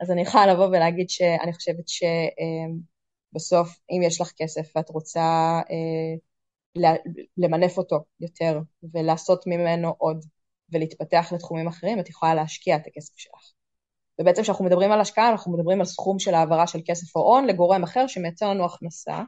[0.00, 2.74] אז אני יכולה לבוא ולהגיד שאני חושבת שבסוף, אה,
[3.90, 6.84] אם יש לך כסף ואת רוצה אה,
[7.36, 8.60] למנף אותו יותר
[8.94, 10.24] ולעשות ממנו עוד
[10.72, 13.52] ולהתפתח לתחומים אחרים, את יכולה להשקיע את הכסף שלך.
[14.20, 17.46] ובעצם כשאנחנו מדברים על השקעה, אנחנו מדברים על סכום של העברה של כסף או הון
[17.46, 19.22] לגורם אחר שמייצר לנו הכנסה,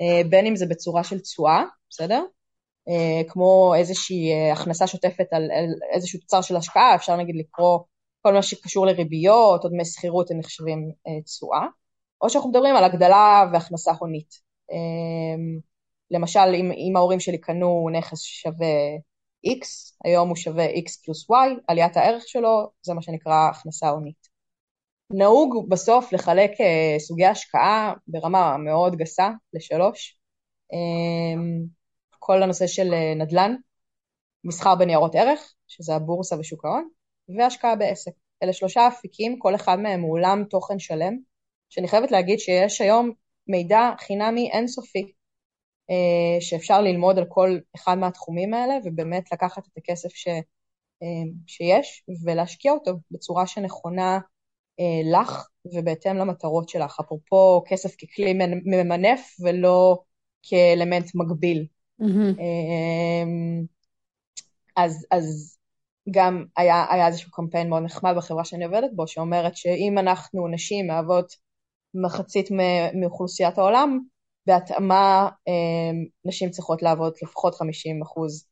[0.00, 2.24] אה, בין אם זה בצורה של תשואה, בסדר?
[2.88, 5.50] אה, כמו איזושהי אה, הכנסה שוטפת על
[5.94, 7.78] איזשהו תוצר של השקעה, אפשר נגיד לקרוא
[8.22, 10.92] כל מה שקשור לריביות או דמי שכירות הם נחשבים
[11.24, 11.66] תשואה,
[12.22, 14.34] או שאנחנו מדברים על הגדלה והכנסה הונית.
[16.10, 18.96] למשל, אם, אם ההורים שלי קנו נכס שווה
[19.46, 24.28] X, היום הוא שווה X פלוס Y, עליית הערך שלו, זה מה שנקרא הכנסה הונית.
[25.10, 30.18] נהוג בסוף לחלק uh, סוגי השקעה ברמה מאוד גסה לשלוש.
[30.72, 31.66] Um,
[32.18, 33.54] כל הנושא של uh, נדל"ן,
[34.44, 36.88] מסחר בניירות ערך, שזה הבורסה ושוק ההון,
[37.38, 38.12] והשקעה בעסק.
[38.42, 41.18] אלה שלושה אפיקים, כל אחד מהם הוא עולם תוכן שלם,
[41.68, 43.10] שאני חייבת להגיד שיש היום
[43.46, 45.12] מידע חינמי אינסופי
[45.90, 50.28] אה, שאפשר ללמוד על כל אחד מהתחומים האלה ובאמת לקחת את הכסף ש,
[51.02, 51.06] אה,
[51.46, 54.18] שיש ולהשקיע אותו בצורה שנכונה
[54.80, 57.00] אה, לך ובהתאם למטרות שלך.
[57.00, 59.98] אפרופו כסף ככלי ממנף ולא
[60.42, 61.66] כאלמנט מגביל.
[62.02, 62.40] Mm-hmm.
[64.76, 65.56] אז, אז
[66.10, 70.86] גם היה, היה איזשהו קמפיין מאוד נחמד בחברה שאני עובדת בו, שאומרת שאם אנחנו נשים
[70.86, 71.47] מהוות
[71.94, 72.48] מחצית
[72.94, 73.98] מאוכלוסיית העולם,
[74.46, 75.90] בהתאמה אה,
[76.24, 78.46] נשים צריכות לעבוד לפחות 50 אחוז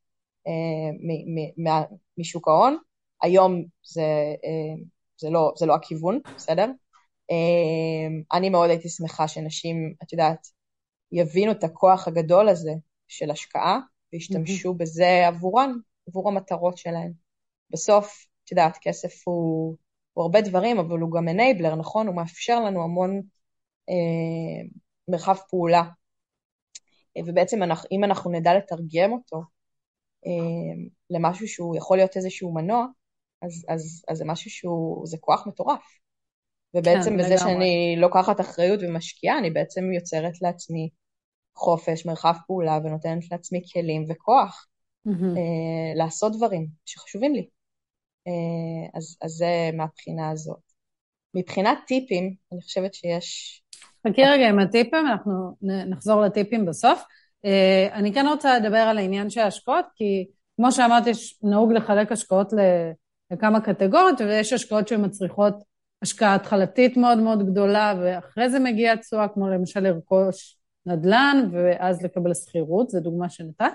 [0.47, 1.73] אה,
[2.19, 2.77] משוק ההון.
[3.23, 4.03] היום זה,
[4.45, 4.83] אה,
[5.21, 6.71] זה, לא, זה לא הכיוון, בסדר?
[8.33, 10.47] אני מאוד הייתי שמחה שנשים, את יודעת,
[11.13, 12.73] יבינו את הכוח הגדול הזה
[13.09, 13.79] של השקעה
[14.13, 14.77] וישתמשו mm-hmm.
[14.79, 15.73] בזה עבורן,
[16.09, 17.13] עבור המטרות שלהן.
[17.71, 19.77] בסוף, את יודעת, כסף הוא,
[20.17, 22.07] הוא הרבה דברים, אבל הוא גם אנייבלר, נכון?
[22.07, 23.21] הוא מאפשר לנו המון
[23.89, 24.69] אה,
[25.09, 25.83] מרחב פעולה.
[27.27, 29.43] ובעצם אנחנו, אם אנחנו נדע לתרגם אותו
[30.27, 30.75] אה,
[31.11, 32.87] למשהו שהוא יכול להיות איזשהו מנוע,
[33.43, 35.99] אז, אז, אז זה משהו שהוא, זה כוח מטורף.
[36.75, 37.39] ובעצם כן, בזה לגמרי.
[37.39, 40.89] שאני לוקחת אחריות ומשקיעה, אני בעצם יוצרת לעצמי
[41.55, 44.67] חופש, מרחב פעולה, ונותנת לעצמי כלים וכוח
[45.09, 45.11] mm-hmm.
[45.11, 47.49] אה, לעשות דברים שחשובים לי.
[48.27, 50.61] אה, אז, זה מהבחינה הזאת.
[51.35, 53.63] מבחינת טיפים, אני חושבת שיש
[54.09, 57.03] חכי רגע עם הטיפים, אנחנו נחזור לטיפים בסוף.
[57.45, 61.11] אה, אני כן רוצה לדבר על העניין של ההשקעות, כי כמו שאמרתי,
[61.43, 62.53] נהוג לחלק השקעות
[63.31, 65.55] לכמה קטגוריות, ויש השקעות שמצריכות
[66.03, 72.35] השקעה התחלתית מאוד מאוד גדולה, ואחרי זה מגיעה תשואה, כמו למשל לרכוש נדל"ן, ואז לקבל
[72.35, 73.73] שכירות, זו דוגמה שנתת.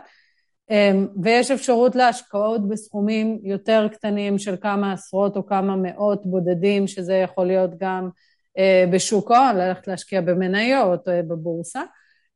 [0.71, 0.91] אה,
[1.23, 7.47] ויש אפשרות להשקעות בסכומים יותר קטנים של כמה עשרות או כמה מאות בודדים, שזה יכול
[7.47, 8.09] להיות גם
[8.57, 11.81] אה, בשוק ההון, ללכת להשקיע במניות או בבורסה,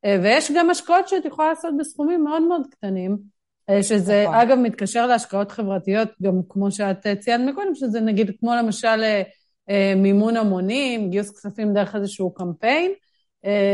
[0.05, 3.17] אה, ויש גם השקעות שאת יכולה לעשות בסכומים מאוד מאוד קטנים,
[3.69, 4.35] אה, שזה נכון.
[4.35, 9.03] אגב מתקשר להשקעות חברתיות, גם כמו שאת ציינת מקודם, שזה נגיד כמו למשל
[9.95, 12.91] מימון המונים, גיוס כספים דרך איזשהו קמפיין,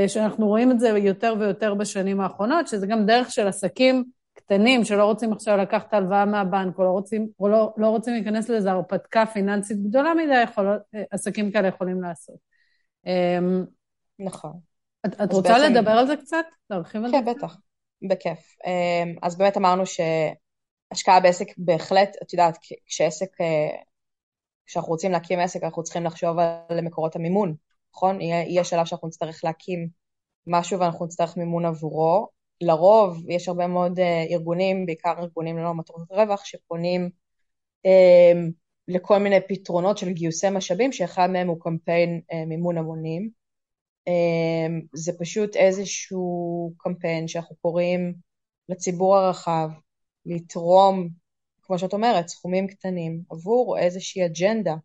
[0.07, 5.03] שאנחנו רואים את זה יותר ויותר בשנים האחרונות, שזה גם דרך של עסקים קטנים שלא
[5.03, 9.25] רוצים עכשיו לקחת הלוואה מהבנק, או לא רוצים, או לא, לא רוצים להיכנס לאיזו הרפתקה
[9.25, 10.79] פיננסית גדולה מדי, יכול,
[11.11, 12.35] עסקים כאלה יכולים לעשות.
[13.05, 13.65] אמ,
[14.19, 14.59] נכון.
[15.05, 15.73] את, את רוצה בעצם...
[15.73, 16.45] לדבר על זה קצת?
[16.69, 17.31] להרחיב על כן, זה?
[17.31, 17.57] כן, בטח,
[18.09, 18.55] בכיף.
[18.65, 23.69] אמ, אז באמת אמרנו שהשקעה בעסק בהחלט, את יודעת, כשעסק, אה,
[24.65, 27.55] כשאנחנו רוצים להקים עסק, אנחנו צריכים לחשוב על מקורות המימון,
[27.93, 28.21] נכון?
[28.21, 29.87] יהיה, יהיה שלב שאנחנו נצטרך להקים
[30.47, 32.27] משהו ואנחנו נצטרך מימון עבורו,
[32.61, 33.99] לרוב יש הרבה מאוד
[34.31, 37.09] ארגונים, בעיקר ארגונים ללא מטרות רווח, שפונים
[38.87, 43.29] לכל מיני פתרונות של גיוסי משאבים, שאחד מהם הוא קמפיין מימון המונים.
[44.93, 48.13] זה פשוט איזשהו קמפיין שאנחנו קוראים
[48.69, 49.69] לציבור הרחב
[50.25, 51.09] לתרום,
[51.61, 54.75] כמו שאת אומרת, סכומים קטנים עבור איזושהי אג'נדה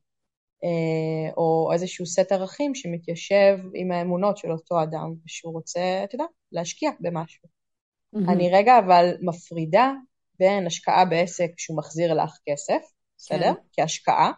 [0.65, 6.25] אה, או איזשהו סט ערכים שמתיישב עם האמונות של אותו אדם ושהוא רוצה, אתה יודע,
[6.53, 7.56] להשקיע במשהו.
[8.17, 8.33] Mm-hmm.
[8.33, 9.93] אני רגע אבל מפרידה
[10.39, 12.83] בין השקעה בעסק שהוא מחזיר לך כסף,
[13.19, 13.53] בסדר?
[13.55, 13.83] כן.
[13.83, 14.33] כהשקעה,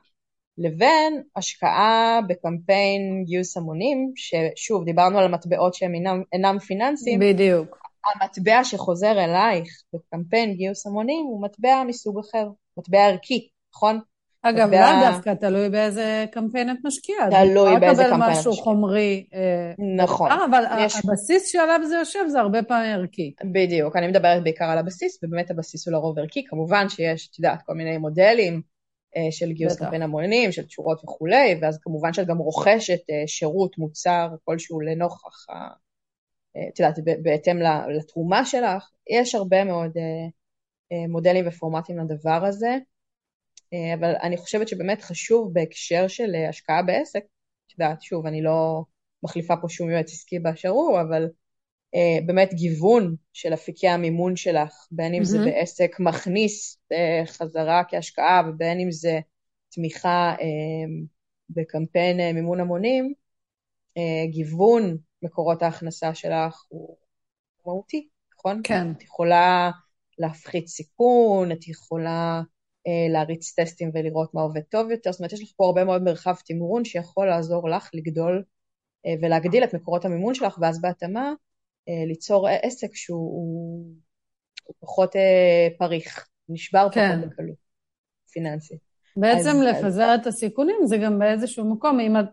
[0.58, 7.20] לבין השקעה בקמפיין גיוס המונים, ששוב, דיברנו על מטבעות שהם אינם, אינם פיננסיים.
[7.20, 7.78] בדיוק.
[8.06, 14.00] המטבע שחוזר אלייך בקמפיין גיוס המונים הוא מטבע מסוג אחר, מטבע ערכי, נכון?
[14.42, 15.10] אגב, לאו מטבע...
[15.10, 17.30] דווקא, תלוי באיזה קמפיין את משקיעה.
[17.30, 18.40] תלוי באיזה קמפיין את משקיעה.
[18.40, 19.26] משהו חומרי.
[19.34, 20.30] אה, נכון.
[20.30, 20.96] אה, אבל יש...
[20.96, 23.34] הבסיס שעליו זה יושב זה הרבה פעמים ערכי.
[23.52, 26.44] בדיוק, אני מדברת בעיקר על הבסיס, ובאמת הבסיס הוא לרוב ערכי.
[26.44, 28.62] כמובן שיש, את יודעת, כל מיני מודלים
[29.16, 29.84] אה, של גיוס בטח.
[29.84, 35.46] קמפיין המונים, של תשורות וכולי, ואז כמובן שאת גם רוכשת שירות, מוצר כלשהו לנוכח
[36.72, 37.58] את יודעת, בהתאם
[37.98, 39.90] לתרומה שלך, יש הרבה מאוד
[41.08, 42.78] מודלים ופורמטים לדבר הזה,
[43.94, 47.22] אבל אני חושבת שבאמת חשוב בהקשר של השקעה בעסק,
[47.66, 48.82] את יודעת, שוב, אני לא
[49.22, 51.28] מחליפה פה שום יועץ עסקי באשר הוא, אבל
[52.26, 55.24] באמת גיוון של אפיקי המימון שלך, בין אם mm-hmm.
[55.24, 56.78] זה בעסק מכניס
[57.26, 59.20] חזרה כהשקעה ובין אם זה
[59.68, 60.34] תמיכה
[61.50, 63.14] בקמפיין מימון המונים,
[64.30, 66.96] גיוון מקורות ההכנסה שלך הוא
[67.66, 68.60] מהותי, נכון?
[68.64, 68.90] כן.
[68.90, 69.70] את יכולה
[70.18, 72.42] להפחית סיכון, את יכולה אה,
[73.12, 76.34] להריץ טסטים ולראות מה עובד טוב יותר, זאת אומרת, יש לך פה הרבה מאוד מרחב
[76.46, 78.42] תמרון שיכול לעזור לך לגדול
[79.06, 81.32] אה, ולהגדיל את מקורות המימון שלך, ואז בהתאמה
[81.88, 83.84] אה, ליצור עסק שהוא הוא,
[84.64, 87.16] הוא פחות אה, פריך, נשבר כן.
[87.20, 87.56] פחות בקלות,
[88.32, 88.78] פיננסית.
[89.16, 90.20] בעצם אז, לפזר אז...
[90.20, 92.24] את הסיכונים זה גם באיזשהו מקום, אם את,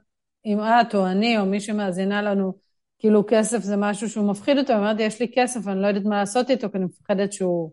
[0.46, 2.54] אם את או אני או מי שמאזינה לנו
[3.00, 6.20] כאילו כסף זה משהו שהוא מפחיד אותו, אמרתי, יש לי כסף, אני לא יודעת מה
[6.20, 7.72] לעשות איתו, כי אני מפחדת שהוא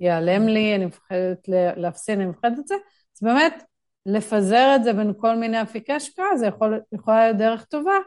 [0.00, 2.74] ייעלם לי, אני מפחדת להפסיד, אני מפחדת את זה.
[3.16, 3.64] אז באמת,
[4.06, 7.98] לפזר את זה בין כל מיני אפיקי השקעה, זה יכול, יכולה להיות דרך טובה,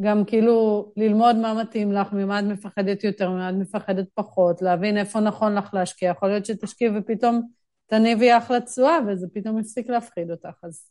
[0.00, 4.96] גם כאילו ללמוד מה מתאים לך, ממה את מפחדת יותר, ממה את מפחדת פחות, להבין
[4.98, 6.10] איפה נכון לך להשקיע.
[6.10, 7.42] יכול להיות שתשקיעי ופתאום
[7.86, 10.90] תניבי אחלה תשואה, וזה פתאום יפסיק להפחיד אותך, אז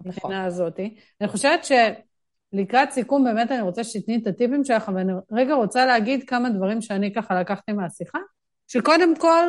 [0.00, 0.12] נכון.
[0.12, 0.94] מבחינה הזאתי.
[1.20, 1.72] אני חושבת ש...
[2.52, 6.50] לקראת סיכום, באמת אני רוצה שתתני את הטיפים שלך, אבל אני רגע רוצה להגיד כמה
[6.50, 8.18] דברים שאני ככה לקחתי מהשיחה,
[8.66, 9.44] שקודם כל,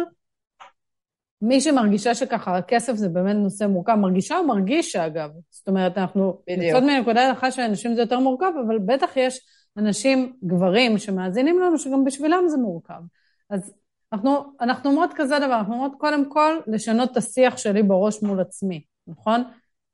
[1.41, 6.41] מי שמרגישה שככה הכסף זה באמת נושא מורכב, מרגישה או מרגישה אגב, זאת אומרת, אנחנו
[6.47, 9.39] יוצאות מנקודת הנחה שאנשים זה יותר מורכב, אבל בטח יש
[9.77, 13.01] אנשים, גברים, שמאזינים לנו, שגם בשבילם זה מורכב.
[13.49, 13.73] אז
[14.13, 18.41] אנחנו, אנחנו אומרות כזה דבר, אנחנו אומרות קודם כל לשנות את השיח שלי בראש מול
[18.41, 19.43] עצמי, נכון?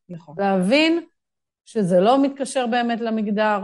[0.09, 0.35] נכון.
[0.37, 1.03] להבין
[1.65, 3.61] שזה לא מתקשר באמת למגדר,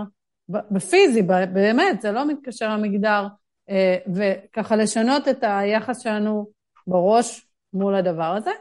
[0.49, 3.27] בפיזי, באמת, זה לא מתקשר למגדר,
[3.69, 6.47] אה, וככה לשנות את היחס שלנו
[6.87, 8.51] בראש מול הדבר הזה.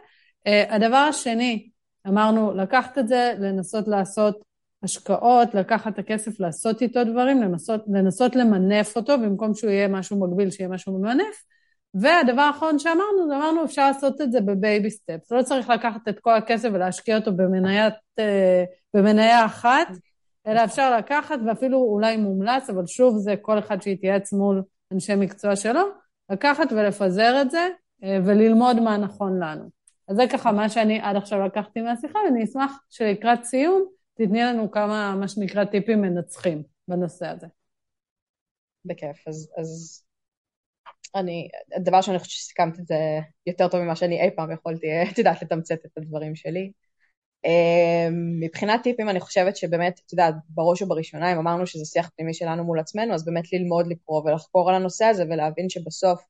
[0.46, 1.68] אה, הדבר השני,
[2.08, 4.42] אמרנו, לקחת את זה, לנסות לעשות
[4.82, 10.20] השקעות, לקחת את הכסף, לעשות איתו דברים, לנסות, לנסות למנף אותו, במקום שהוא יהיה משהו
[10.20, 11.44] מגביל, שיהיה משהו ממנף.
[11.94, 15.32] והדבר האחרון שאמרנו, זה אמרנו, אפשר לעשות את זה בבייבי סטפס.
[15.32, 19.88] לא צריך לקחת את כל הכסף ולהשקיע אותו במניית, אה, במניה אחת,
[20.46, 25.56] אלא אפשר לקחת, ואפילו אולי מומלץ, אבל שוב, זה כל אחד שיתייעץ מול אנשי מקצוע
[25.56, 25.82] שלו,
[26.30, 27.68] לקחת ולפזר את זה
[28.02, 29.70] וללמוד מה נכון לנו.
[30.08, 33.84] אז זה ככה מה שאני עד עכשיו לקחתי מהשיחה, ואני אשמח שלקראת סיום
[34.14, 37.46] תתני לנו כמה, מה שנקרא, טיפים מנצחים בנושא הזה.
[38.84, 39.28] בכיף.
[39.28, 40.02] אז, אז
[41.14, 42.96] אני, הדבר שאני חושבת שסיכמת את זה
[43.46, 46.72] יותר טוב ממה שאני אי פעם יכולתי, את יודעת, לתמצת את הדברים שלי.
[47.44, 52.34] אמ, מבחינת טיפים אני חושבת שבאמת, את יודעת, בראש ובראשונה, אם אמרנו שזה שיח פנימי
[52.34, 56.24] שלנו מול עצמנו, אז באמת ללמוד לקרוא ולחקור על הנושא הזה ולהבין שבסוף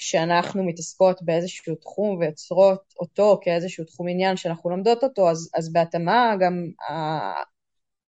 [0.00, 6.34] כשאנחנו מתעסקות באיזשהו תחום ויוצרות אותו כאיזשהו תחום עניין שאנחנו לומדות אותו, אז, אז בהתאמה
[6.40, 6.70] גם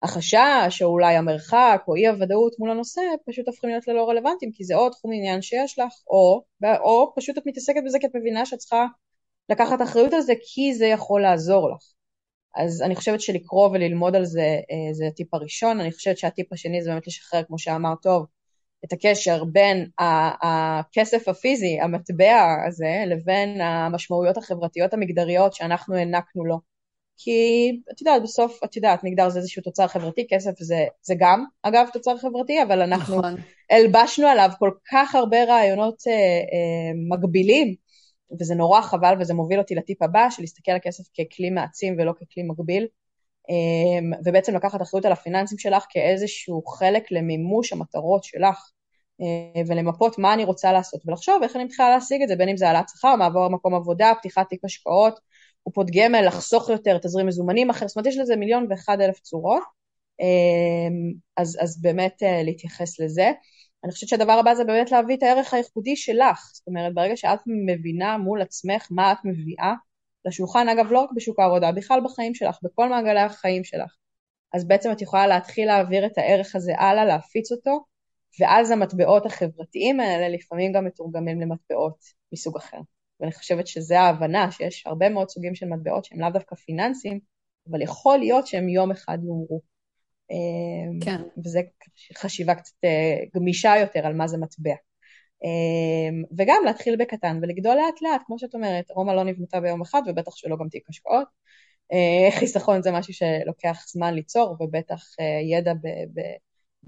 [0.04, 4.64] החשש, או אולי המרחק, או אי הוודאות מול הנושא, פשוט הופכים להיות ללא רלוונטיים, כי
[4.64, 8.46] זה או תחום עניין שיש לך, או, או פשוט את מתעסקת בזה כי את מבינה
[8.46, 8.86] שאת צריכה
[9.50, 11.84] לקחת אחריות על זה, כי זה יכול לעזור לך.
[12.56, 15.80] אז אני חושבת שלקרוא וללמוד על זה, אה, זה הטיפ הראשון.
[15.80, 18.26] אני חושבת שהטיפ השני זה באמת לשחרר, כמו שאמרת טוב,
[18.86, 19.90] את הקשר בין
[20.42, 26.72] הכסף הפיזי, המטבע הזה, לבין המשמעויות החברתיות המגדריות שאנחנו הענקנו לו.
[27.24, 31.46] כי את יודעת, בסוף, את יודעת, מגדר זה איזשהו תוצר חברתי, כסף זה, זה גם,
[31.64, 33.36] אגב, תוצר חברתי, אבל אנחנו נכון.
[33.70, 37.76] הלבשנו עליו כל כך הרבה רעיונות אה, אה, מגבילים,
[38.40, 42.14] וזה נורא חבל, וזה מוביל אותי לטיפ הבא, של להסתכל על כסף ככלי מעצים ולא
[42.14, 42.88] ככלי מגביל,
[44.26, 48.72] ובעצם לקחת אחריות על הפיננסים שלך כאיזשהו חלק למימוש המטרות שלך.
[49.22, 52.58] אה, ולמפות מה אני רוצה לעשות, ולחשוב איך אני מתחילה להשיג את זה, בין אם
[52.58, 55.20] זה העלאת שכר, מעבר מקום עבודה, פתיחת תיק השקעות,
[55.64, 59.64] קופות גמל, לחסוך יותר, תזרים מזומנים אחר, זאת אומרת יש לזה מיליון ואחד אלף צורות,
[60.22, 60.88] אה,
[61.38, 63.32] אז, אז באמת אה, להתייחס לזה.
[63.84, 67.40] אני חושבת שהדבר הבא זה באמת להביא את הערך הייחודי שלך, זאת אומרת ברגע שאת
[67.66, 69.74] מבינה מול עצמך מה את מביאה
[70.26, 73.96] לשולחן, אגב לא רק בשוק העבודה, בכלל בחיים שלך, בכל מעגלי החיים שלך,
[74.54, 77.86] אז בעצם את יכולה להתחיל להעביר את הערך הזה הלאה, להפיץ אותו,
[78.40, 81.98] ואז המטבעות החברתיים האלה לפעמים גם מתורגמים למטבעות
[82.34, 82.80] מסוג אחר.
[83.20, 87.20] ואני חושבת שזו ההבנה שיש הרבה מאוד סוגים של מטבעות שהם לאו דווקא פיננסיים,
[87.70, 89.62] אבל יכול להיות שהם יום אחד יאמרו.
[90.32, 91.22] אמ, כן.
[91.46, 91.60] וזו
[92.18, 94.76] חשיבה קצת אה, גמישה יותר על מה זה מטבע.
[95.44, 100.02] אמ, וגם להתחיל בקטן ולגדול לאט לאט, כמו שאת אומרת, רומא לא נבנתה ביום אחד
[100.08, 101.28] ובטח שלא גם תיק השקעות.
[101.94, 106.38] אה, חיסכון זה משהו שלוקח זמן ליצור ובטח אה, ידע ב- ב-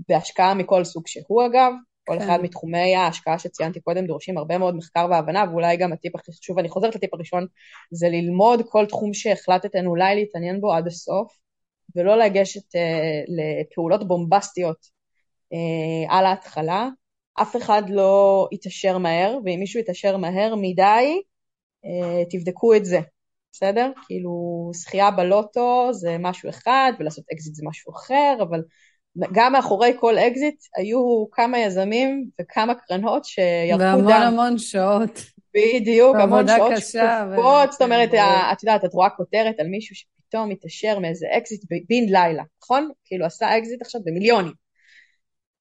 [0.10, 1.74] בהשקעה מכל סוג שהוא אגב,
[2.06, 2.26] כל כן.
[2.26, 6.60] אחד מתחומי ההשקעה שציינתי קודם דורשים הרבה מאוד מחקר והבנה, ואולי גם הטיפ הכי חשוב,
[6.60, 7.46] אני חוזרת לטיפ הראשון,
[7.92, 11.38] זה ללמוד כל תחום שהחלטתן אולי להתעניין בו עד הסוף,
[11.96, 14.78] ולא לגשת אה, לפעולות בומבסטיות
[15.54, 16.90] אה, על ההתחלה.
[17.42, 21.22] אף אחד לא יתעשר מהר, ואם מישהו יתעשר מהר מדי,
[21.86, 23.00] אה, תבדקו את זה,
[23.52, 23.92] בסדר?
[24.08, 28.62] כאילו, זכייה בלוטו זה משהו אחד, ולעשות אקזיט זה משהו אחר, אבל
[29.32, 34.06] גם מאחורי כל אקזיט היו כמה יזמים וכמה קרנות שירקו דם.
[34.06, 35.24] והמון המון שעות.
[35.54, 38.10] בדיוק, המון שעות שקופות, זאת אומרת,
[38.52, 42.90] את יודעת, את רואה כותרת על מישהו שפתאום מתעשר מאיזה אקזיט בן לילה, נכון?
[43.06, 44.63] כאילו עשה אקזיט עכשיו במיליונים.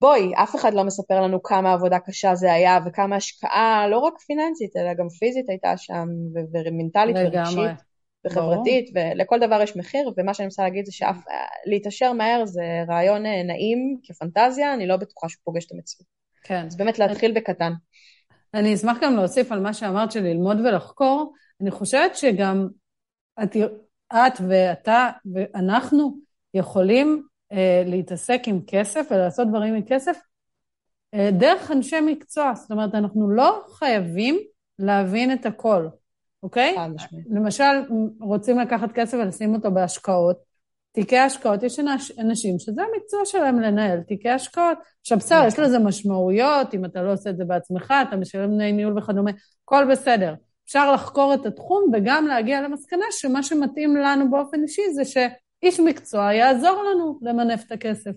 [0.03, 4.19] בואי, אף אחד לא מספר לנו כמה עבודה קשה זה היה וכמה השקעה, לא רק
[4.19, 7.93] פיננסית, אלא גם פיזית הייתה שם, ומנטלית ורגשית.
[8.27, 13.43] וחברתית, ולכל דבר יש מחיר, ומה שאני מנסה להגיד זה שלהתעשר מהר זה רעיון אה,
[13.43, 16.09] נעים כפנטזיה, אני לא בטוחה שהוא פוגש את המציאות.
[16.45, 16.67] כן.
[16.67, 17.73] אז באמת להתחיל בקטן.
[18.55, 22.69] אני אשמח גם להוסיף על מה שאמרת של ללמוד ולחקור, אני חושבת שגם
[23.43, 23.57] את,
[24.13, 26.17] את ואתה ואנחנו
[26.55, 27.23] יכולים
[27.87, 30.17] להתעסק עם כסף ולעשות דברים עם כסף
[31.15, 34.39] אה, דרך אנשי מקצוע, זאת אומרת, אנחנו לא חייבים
[34.79, 35.89] להבין את הכל.
[36.43, 36.77] אוקיי?
[37.31, 37.73] למשל,
[38.21, 40.37] רוצים לקחת כסף ולשים אותו בהשקעות.
[40.93, 41.79] תיקי השקעות, יש
[42.19, 44.79] אנשים שזה המקצוע שלהם לנהל, תיקי השקעות.
[45.01, 45.65] עכשיו בסדר, יש נכון.
[45.65, 49.31] לזה משמעויות, אם אתה לא עושה את זה בעצמך, אתה משלם בני ניהול וכדומה,
[49.65, 50.35] הכל בסדר.
[50.65, 55.05] אפשר לחקור את התחום וגם להגיע למסקנה שמה שמתאים לנו באופן אישי זה
[55.63, 58.11] שאיש מקצוע יעזור לנו למנף את הכסף.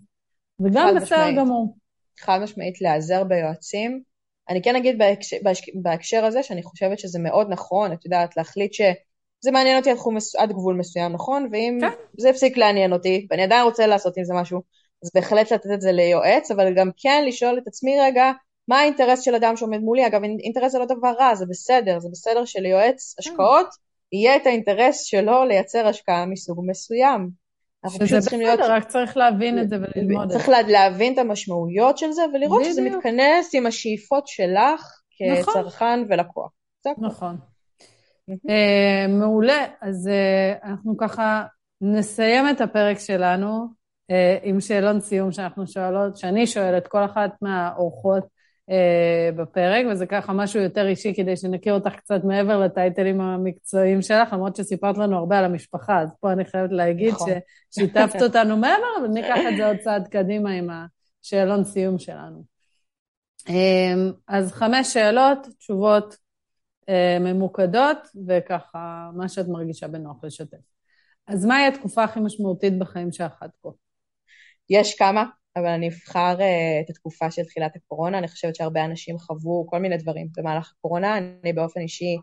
[0.60, 1.78] וגם בסדר גמור.
[2.20, 4.02] חד משמעית להיעזר ביועצים.
[4.50, 5.38] אני כן אגיד בהקשר,
[5.74, 10.36] בהקשר הזה שאני חושבת שזה מאוד נכון, את יודעת, להחליט שזה מעניין אותי עד, מס...
[10.36, 11.50] עד גבול מסוים, נכון?
[11.52, 11.90] ואם כן.
[12.18, 14.62] זה הפסיק לעניין אותי, ואני עדיין רוצה לעשות עם זה משהו,
[15.04, 18.32] אז בהחלט לתת את זה ליועץ, אבל גם כן לשאול את עצמי רגע,
[18.68, 20.08] מה האינטרס של אדם שעומד מולי?
[20.08, 23.30] אגב, אינטרס זה לא דבר רע, זה בסדר, זה בסדר שליועץ כן.
[23.30, 23.68] השקעות
[24.16, 27.30] יהיה את האינטרס שלו לייצר השקעה מסוג מסוים.
[27.90, 28.60] שזה בסדר, להיות...
[28.60, 30.36] רק צריך להבין את זה וללמוד את זה.
[30.38, 32.66] צריך להבין את המשמעויות של זה ולראות.
[32.66, 36.06] שזה מתכנס עם השאיפות שלך כצרכן נכון.
[36.10, 36.52] ולקוח.
[36.98, 37.38] נכון.
[38.30, 41.44] uh, מעולה, אז uh, אנחנו ככה
[41.82, 43.68] נסיים את הפרק שלנו
[44.12, 48.24] uh, עם שאלון סיום שאנחנו שואלות, שאני שואלת כל אחת מהאורחות
[49.36, 54.56] בפרק, וזה ככה משהו יותר אישי כדי שנכיר אותך קצת מעבר לטייטלים המקצועיים שלך, למרות
[54.56, 57.30] שסיפרת לנו הרבה על המשפחה, אז פה אני חייבת להגיד נכון.
[57.72, 62.44] ששיתפת אותנו מעבר, אבל ניקח את זה עוד צעד קדימה עם השאלון סיום שלנו.
[63.50, 63.94] אה,
[64.28, 66.16] אז חמש שאלות, תשובות
[66.90, 67.98] אה, ממוקדות,
[68.28, 70.58] וככה, מה שאת מרגישה בנוח לשתף.
[71.28, 73.10] אז מהי התקופה הכי משמעותית בחיים
[73.42, 73.70] עד כה?
[74.70, 75.26] יש כמה.
[75.56, 79.80] אבל אני אבחר uh, את התקופה של תחילת הקורונה, אני חושבת שהרבה אנשים חוו כל
[79.80, 82.18] מיני דברים במהלך הקורונה, אני באופן אישי,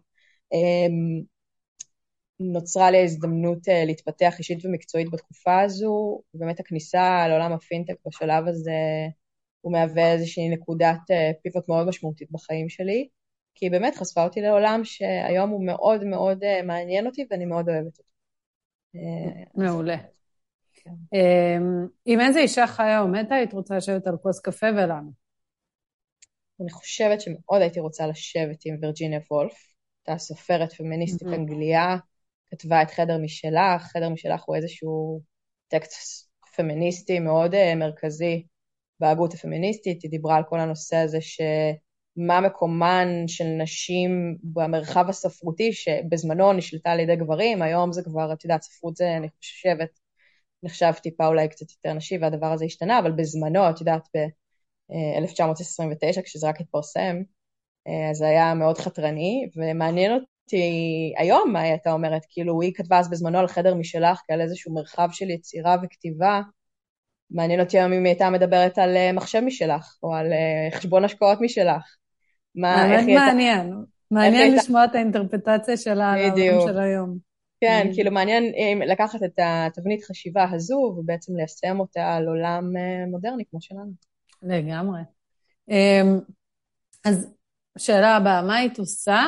[0.54, 1.24] um,
[2.40, 8.72] נוצרה לי הזדמנות uh, להתפתח אישית ומקצועית בתקופה הזו, ובאמת הכניסה לעולם הפינטק בשלב הזה
[9.60, 13.08] הוא מהווה איזושהי נקודת uh, פיבוט מאוד משמעותית בחיים שלי,
[13.54, 17.98] כי היא באמת חשפה אותי לעולם שהיום הוא מאוד מאוד מעניין אותי ואני מאוד אוהבת
[17.98, 18.12] אותו.
[19.54, 19.96] מעולה.
[20.86, 25.10] אמ, עם איזה אישה חיה או מתה היית רוצה לשבת על כוס קפה ולמה?
[26.60, 31.34] אני חושבת שמאוד הייתי רוצה לשבת עם וירג'יניה וולף, אותה סופרת פמיניסטית mm-hmm.
[31.34, 31.96] אנגליה,
[32.50, 35.20] כתבה את חדר משלך, חדר משלך הוא איזשהו
[35.68, 38.46] טקסט פמיניסטי מאוד uh, מרכזי
[39.00, 46.52] בהגות הפמיניסטית, היא דיברה על כל הנושא הזה שמה מקומן של נשים במרחב הספרותי שבזמנו
[46.52, 50.00] נשלטה על ידי גברים, היום זה כבר, את יודעת, ספרות זה, אני חושבת,
[50.62, 56.48] נחשב טיפה אולי קצת יותר נשי והדבר הזה השתנה, אבל בזמנו, את יודעת, ב-1929, כשזה
[56.48, 57.16] רק התפרסם,
[57.88, 62.98] אה, זה היה מאוד חתרני, ומעניין אותי היום מה היא הייתה אומרת, כאילו היא כתבה
[62.98, 66.40] אז בזמנו על חדר משלך כעל איזשהו מרחב של יצירה וכתיבה,
[67.30, 71.04] מעניין אותי היום אם היא הייתה מדברת על אה, מחשב משלך, או על אה, חשבון
[71.04, 71.96] השקעות משלך.
[72.54, 73.76] מה, באמת מעניין, הייתה...
[74.10, 77.31] מעניין לשמוע את האינטרפטציה שלה על העולם של היום.
[77.62, 77.94] כן, mm.
[77.94, 78.44] כאילו מעניין
[78.86, 82.64] לקחת את התבנית חשיבה הזו ובעצם ליישם אותה על עולם
[83.10, 83.92] מודרני כמו שלנו.
[84.42, 85.00] לגמרי.
[85.68, 86.20] אמ,
[87.04, 87.34] אז
[87.78, 89.26] שאלה הבאה, מה היית עושה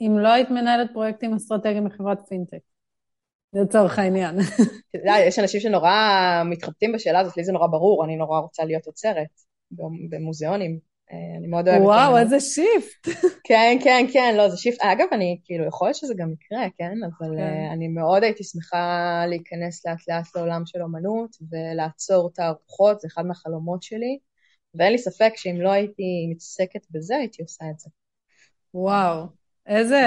[0.00, 2.58] אם לא היית מנהלת פרויקטים אסטרטגיים בחברת פינטק?
[3.52, 4.38] לצורך העניין.
[4.90, 5.92] אתה יודע, יש אנשים שנורא
[6.44, 9.26] מתחבטים בשאלה הזאת, לי זה נורא ברור, אני נורא רוצה להיות אוצרת
[10.10, 10.78] במוזיאונים.
[11.12, 11.84] אה, אני מאוד אוהבת...
[11.84, 13.22] וואו, איזה shift.
[13.48, 14.80] כן, כן, כן, לא, זה shift.
[14.82, 16.92] אגב, אני, כאילו, יכול להיות שזה גם יקרה, כן?
[17.02, 17.68] אבל כן.
[17.68, 23.26] Uh, אני מאוד הייתי שמחה להיכנס לאט לאט לעולם של אומנות ולאצור תערוכות, זה אחד
[23.26, 24.18] מהחלומות שלי.
[24.74, 27.90] ואין לי ספק שאם לא הייתי מתעסקת בזה, הייתי עושה את זה.
[28.74, 29.26] וואו,
[29.66, 30.00] איזה...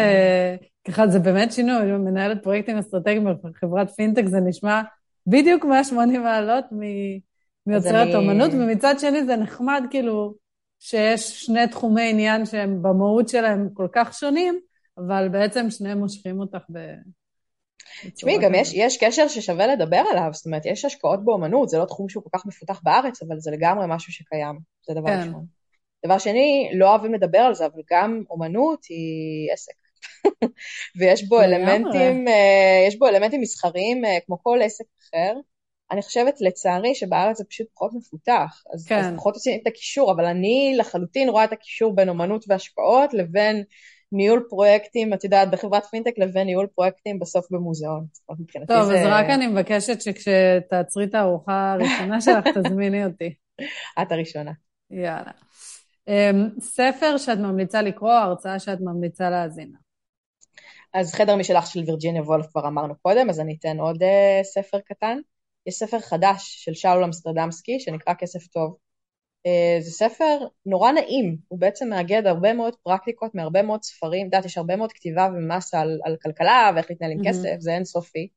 [0.88, 4.82] ככה, זה באמת שינוי, מנהלת פרויקטים אסטרטגיים בחברת פינטק, זה נשמע
[5.28, 6.66] בדיוק 180 מעלות
[7.68, 8.16] מיוצרת אני...
[8.16, 10.34] אומנות, ומצד שני זה נחמד כאילו
[10.80, 14.60] שיש שני תחומי עניין שהם במהות שלהם כל כך שונים,
[14.98, 16.80] אבל בעצם שניהם מושכים אותך ב...
[18.16, 21.86] תשמעי, גם יש, יש קשר ששווה לדבר עליו, זאת אומרת, יש השקעות באומנות, זה לא
[21.86, 25.20] תחום שהוא כל כך מפותח בארץ, אבל זה לגמרי משהו שקיים, זה דבר כן.
[25.20, 25.46] ראשון.
[26.06, 29.74] דבר שני, לא אוהבים לדבר על זה, אבל גם אומנות היא עסק.
[31.00, 35.34] ויש בו אלמנטים, uh, יש בו אלמנטים מסחריים uh, כמו כל עסק אחר.
[35.92, 38.64] אני חושבת, לצערי, שבארץ זה פשוט פחות מפותח.
[38.74, 39.00] אז, כן.
[39.00, 43.64] אז פחות עושים את הקישור, אבל אני לחלוטין רואה את הקישור בין אומנות והשקעות לבין
[44.12, 48.06] ניהול פרויקטים, את יודעת, בחברת פינטק לבין ניהול פרויקטים בסוף במוזיאון.
[48.68, 49.02] טוב, זה...
[49.02, 53.34] אז רק אני מבקשת שכשתעצרי את הארוחה הראשונה שלך, תזמיני אותי.
[54.02, 54.52] את הראשונה.
[54.92, 55.32] יאללה.
[56.10, 59.72] Um, ספר שאת ממליצה לקרוא, הרצאה שאת ממליצה להאזין
[60.94, 64.80] אז חדר משלך של וירג'יניה וולף כבר אמרנו קודם, אז אני אתן עוד uh, ספר
[64.80, 65.18] קטן.
[65.66, 68.78] יש ספר חדש של שאול אמסטרדמסקי, שנקרא כסף טוב.
[69.46, 74.34] אה, זה ספר נורא נעים, הוא בעצם מאגד הרבה מאוד פרקטיקות מהרבה מאוד ספרים, את
[74.34, 77.30] יודעת, יש הרבה מאוד כתיבה ומסה על, על כלכלה ואיך להתנהל עם mm-hmm.
[77.30, 78.28] כסף, זה אינסופי.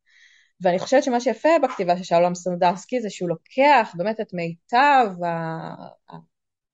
[0.60, 5.06] ואני חושבת שמה שיפה בכתיבה של שאול אמסטרדמסקי זה שהוא לוקח באמת את מיטב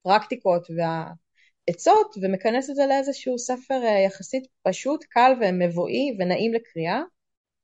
[0.05, 7.01] הפרקטיקות והעצות ומכנס את זה לאיזשהו ספר אה, יחסית פשוט, קל ומבואי ונעים לקריאה.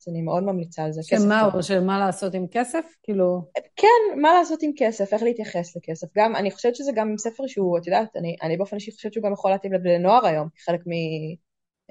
[0.07, 1.03] אז אני מאוד ממליצה על זה.
[1.03, 2.85] שמה, או של מה לעשות עם כסף?
[3.03, 3.41] כאילו...
[3.75, 6.07] כן, מה לעשות עם כסף, איך להתייחס לכסף.
[6.17, 9.23] גם, אני חושבת שזה גם ספר שהוא, את יודעת, אני, אני באופן אישי חושבת שהוא
[9.23, 10.79] גם יכול להתאים לבני נוער היום, חלק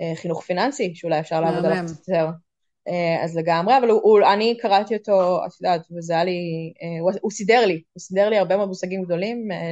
[0.00, 2.26] מחינוך פיננסי, שאולי אפשר לעבוד עליו קצת יותר.
[2.88, 7.00] אה, אז לגמרי, אבל הוא, הוא, אני קראתי אותו, את יודעת, וזה היה לי, אה,
[7.00, 9.70] הוא, הוא סידר לי, הוא סידר לי הרבה מאוד מושגים גדולים אה,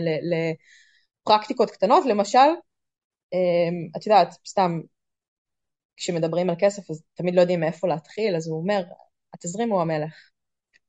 [1.24, 2.49] לפרקטיקות קטנות, למשל,
[3.97, 4.80] את יודעת, סתם,
[6.03, 8.83] כשמדברים על כסף אז תמיד לא יודעים מאיפה להתחיל, אז הוא אומר,
[9.35, 10.31] התזרים הוא המלך.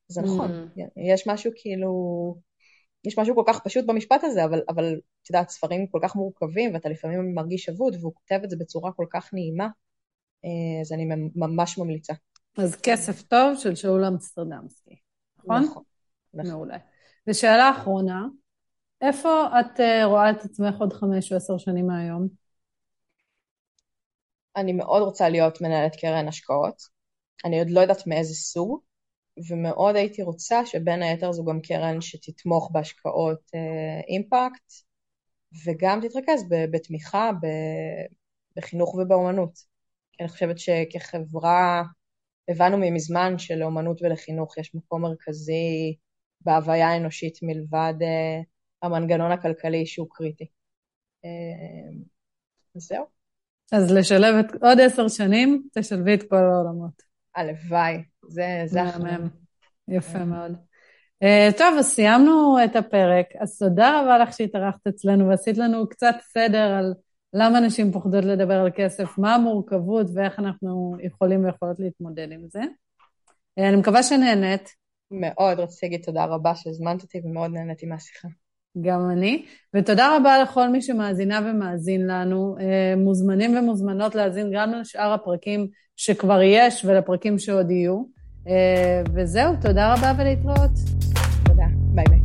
[0.07, 0.81] זה נכון, mm.
[1.13, 1.91] יש משהו כאילו,
[3.03, 6.73] יש משהו כל כך פשוט במשפט הזה, אבל, אבל את יודעת, ספרים כל כך מורכבים,
[6.73, 9.67] ואתה לפעמים מרגיש אבוד, והוא כותב את זה בצורה כל כך נעימה,
[10.45, 11.05] אה, אז אני
[11.35, 12.13] ממש ממליצה.
[12.57, 14.95] אז כסף טוב של שאול אמסטרדמסקי,
[15.37, 15.63] נכון?
[15.63, 15.83] נכון.
[16.33, 16.51] נכון.
[16.51, 16.77] מעולה.
[17.27, 18.27] ושאלה אחרונה,
[19.01, 22.42] איפה את אה, רואה את עצמך עוד חמש או עשר שנים מהיום?
[24.55, 26.81] אני מאוד רוצה להיות מנהלת קרן השקעות.
[27.45, 28.79] אני עוד לא יודעת מאיזה סוג,
[29.49, 34.73] ומאוד הייתי רוצה שבין היתר זו גם קרן שתתמוך בהשקעות אה, אימפקט,
[35.65, 37.31] וגם תתרכז בתמיכה
[38.57, 39.59] בחינוך ובאומנות.
[40.19, 41.83] אני חושבת שכחברה
[42.49, 45.97] הבנו ממזמן שלאומנות ולחינוך יש מקום מרכזי
[46.41, 48.41] בהוויה האנושית מלבד אה,
[48.81, 50.47] המנגנון הכלכלי שהוא קריטי.
[51.25, 51.29] אה,
[52.75, 53.22] זהו.
[53.73, 57.03] אז לשלב את עוד עשר שנים, תשלבי את כל העולמות.
[57.35, 59.29] הלוואי, זה, זה החלום.
[59.87, 60.23] יפה.
[60.23, 60.51] מאוד.
[61.23, 66.15] Uh, טוב, אז סיימנו את הפרק, אז תודה רבה לך שהתארחת אצלנו ועשית לנו קצת
[66.21, 66.93] סדר על
[67.33, 72.61] למה נשים פוחדות לדבר על כסף, מה המורכבות ואיך אנחנו יכולים ויכולות להתמודד עם זה.
[73.59, 74.69] Uh, אני מקווה שנהנית.
[75.11, 78.27] מאוד, רציתי להגיד תודה רבה שהזמנת אותי ומאוד נהניתי מהשיחה.
[78.81, 79.45] גם אני.
[79.75, 82.55] ותודה רבה לכל מי שמאזינה ומאזין לנו.
[82.97, 88.03] מוזמנים ומוזמנות להאזין גם לשאר הפרקים שכבר יש ולפרקים שעוד יהיו.
[89.13, 90.71] וזהו, תודה רבה ולהתראות.
[91.45, 91.65] תודה,
[91.95, 92.22] ביי ביי.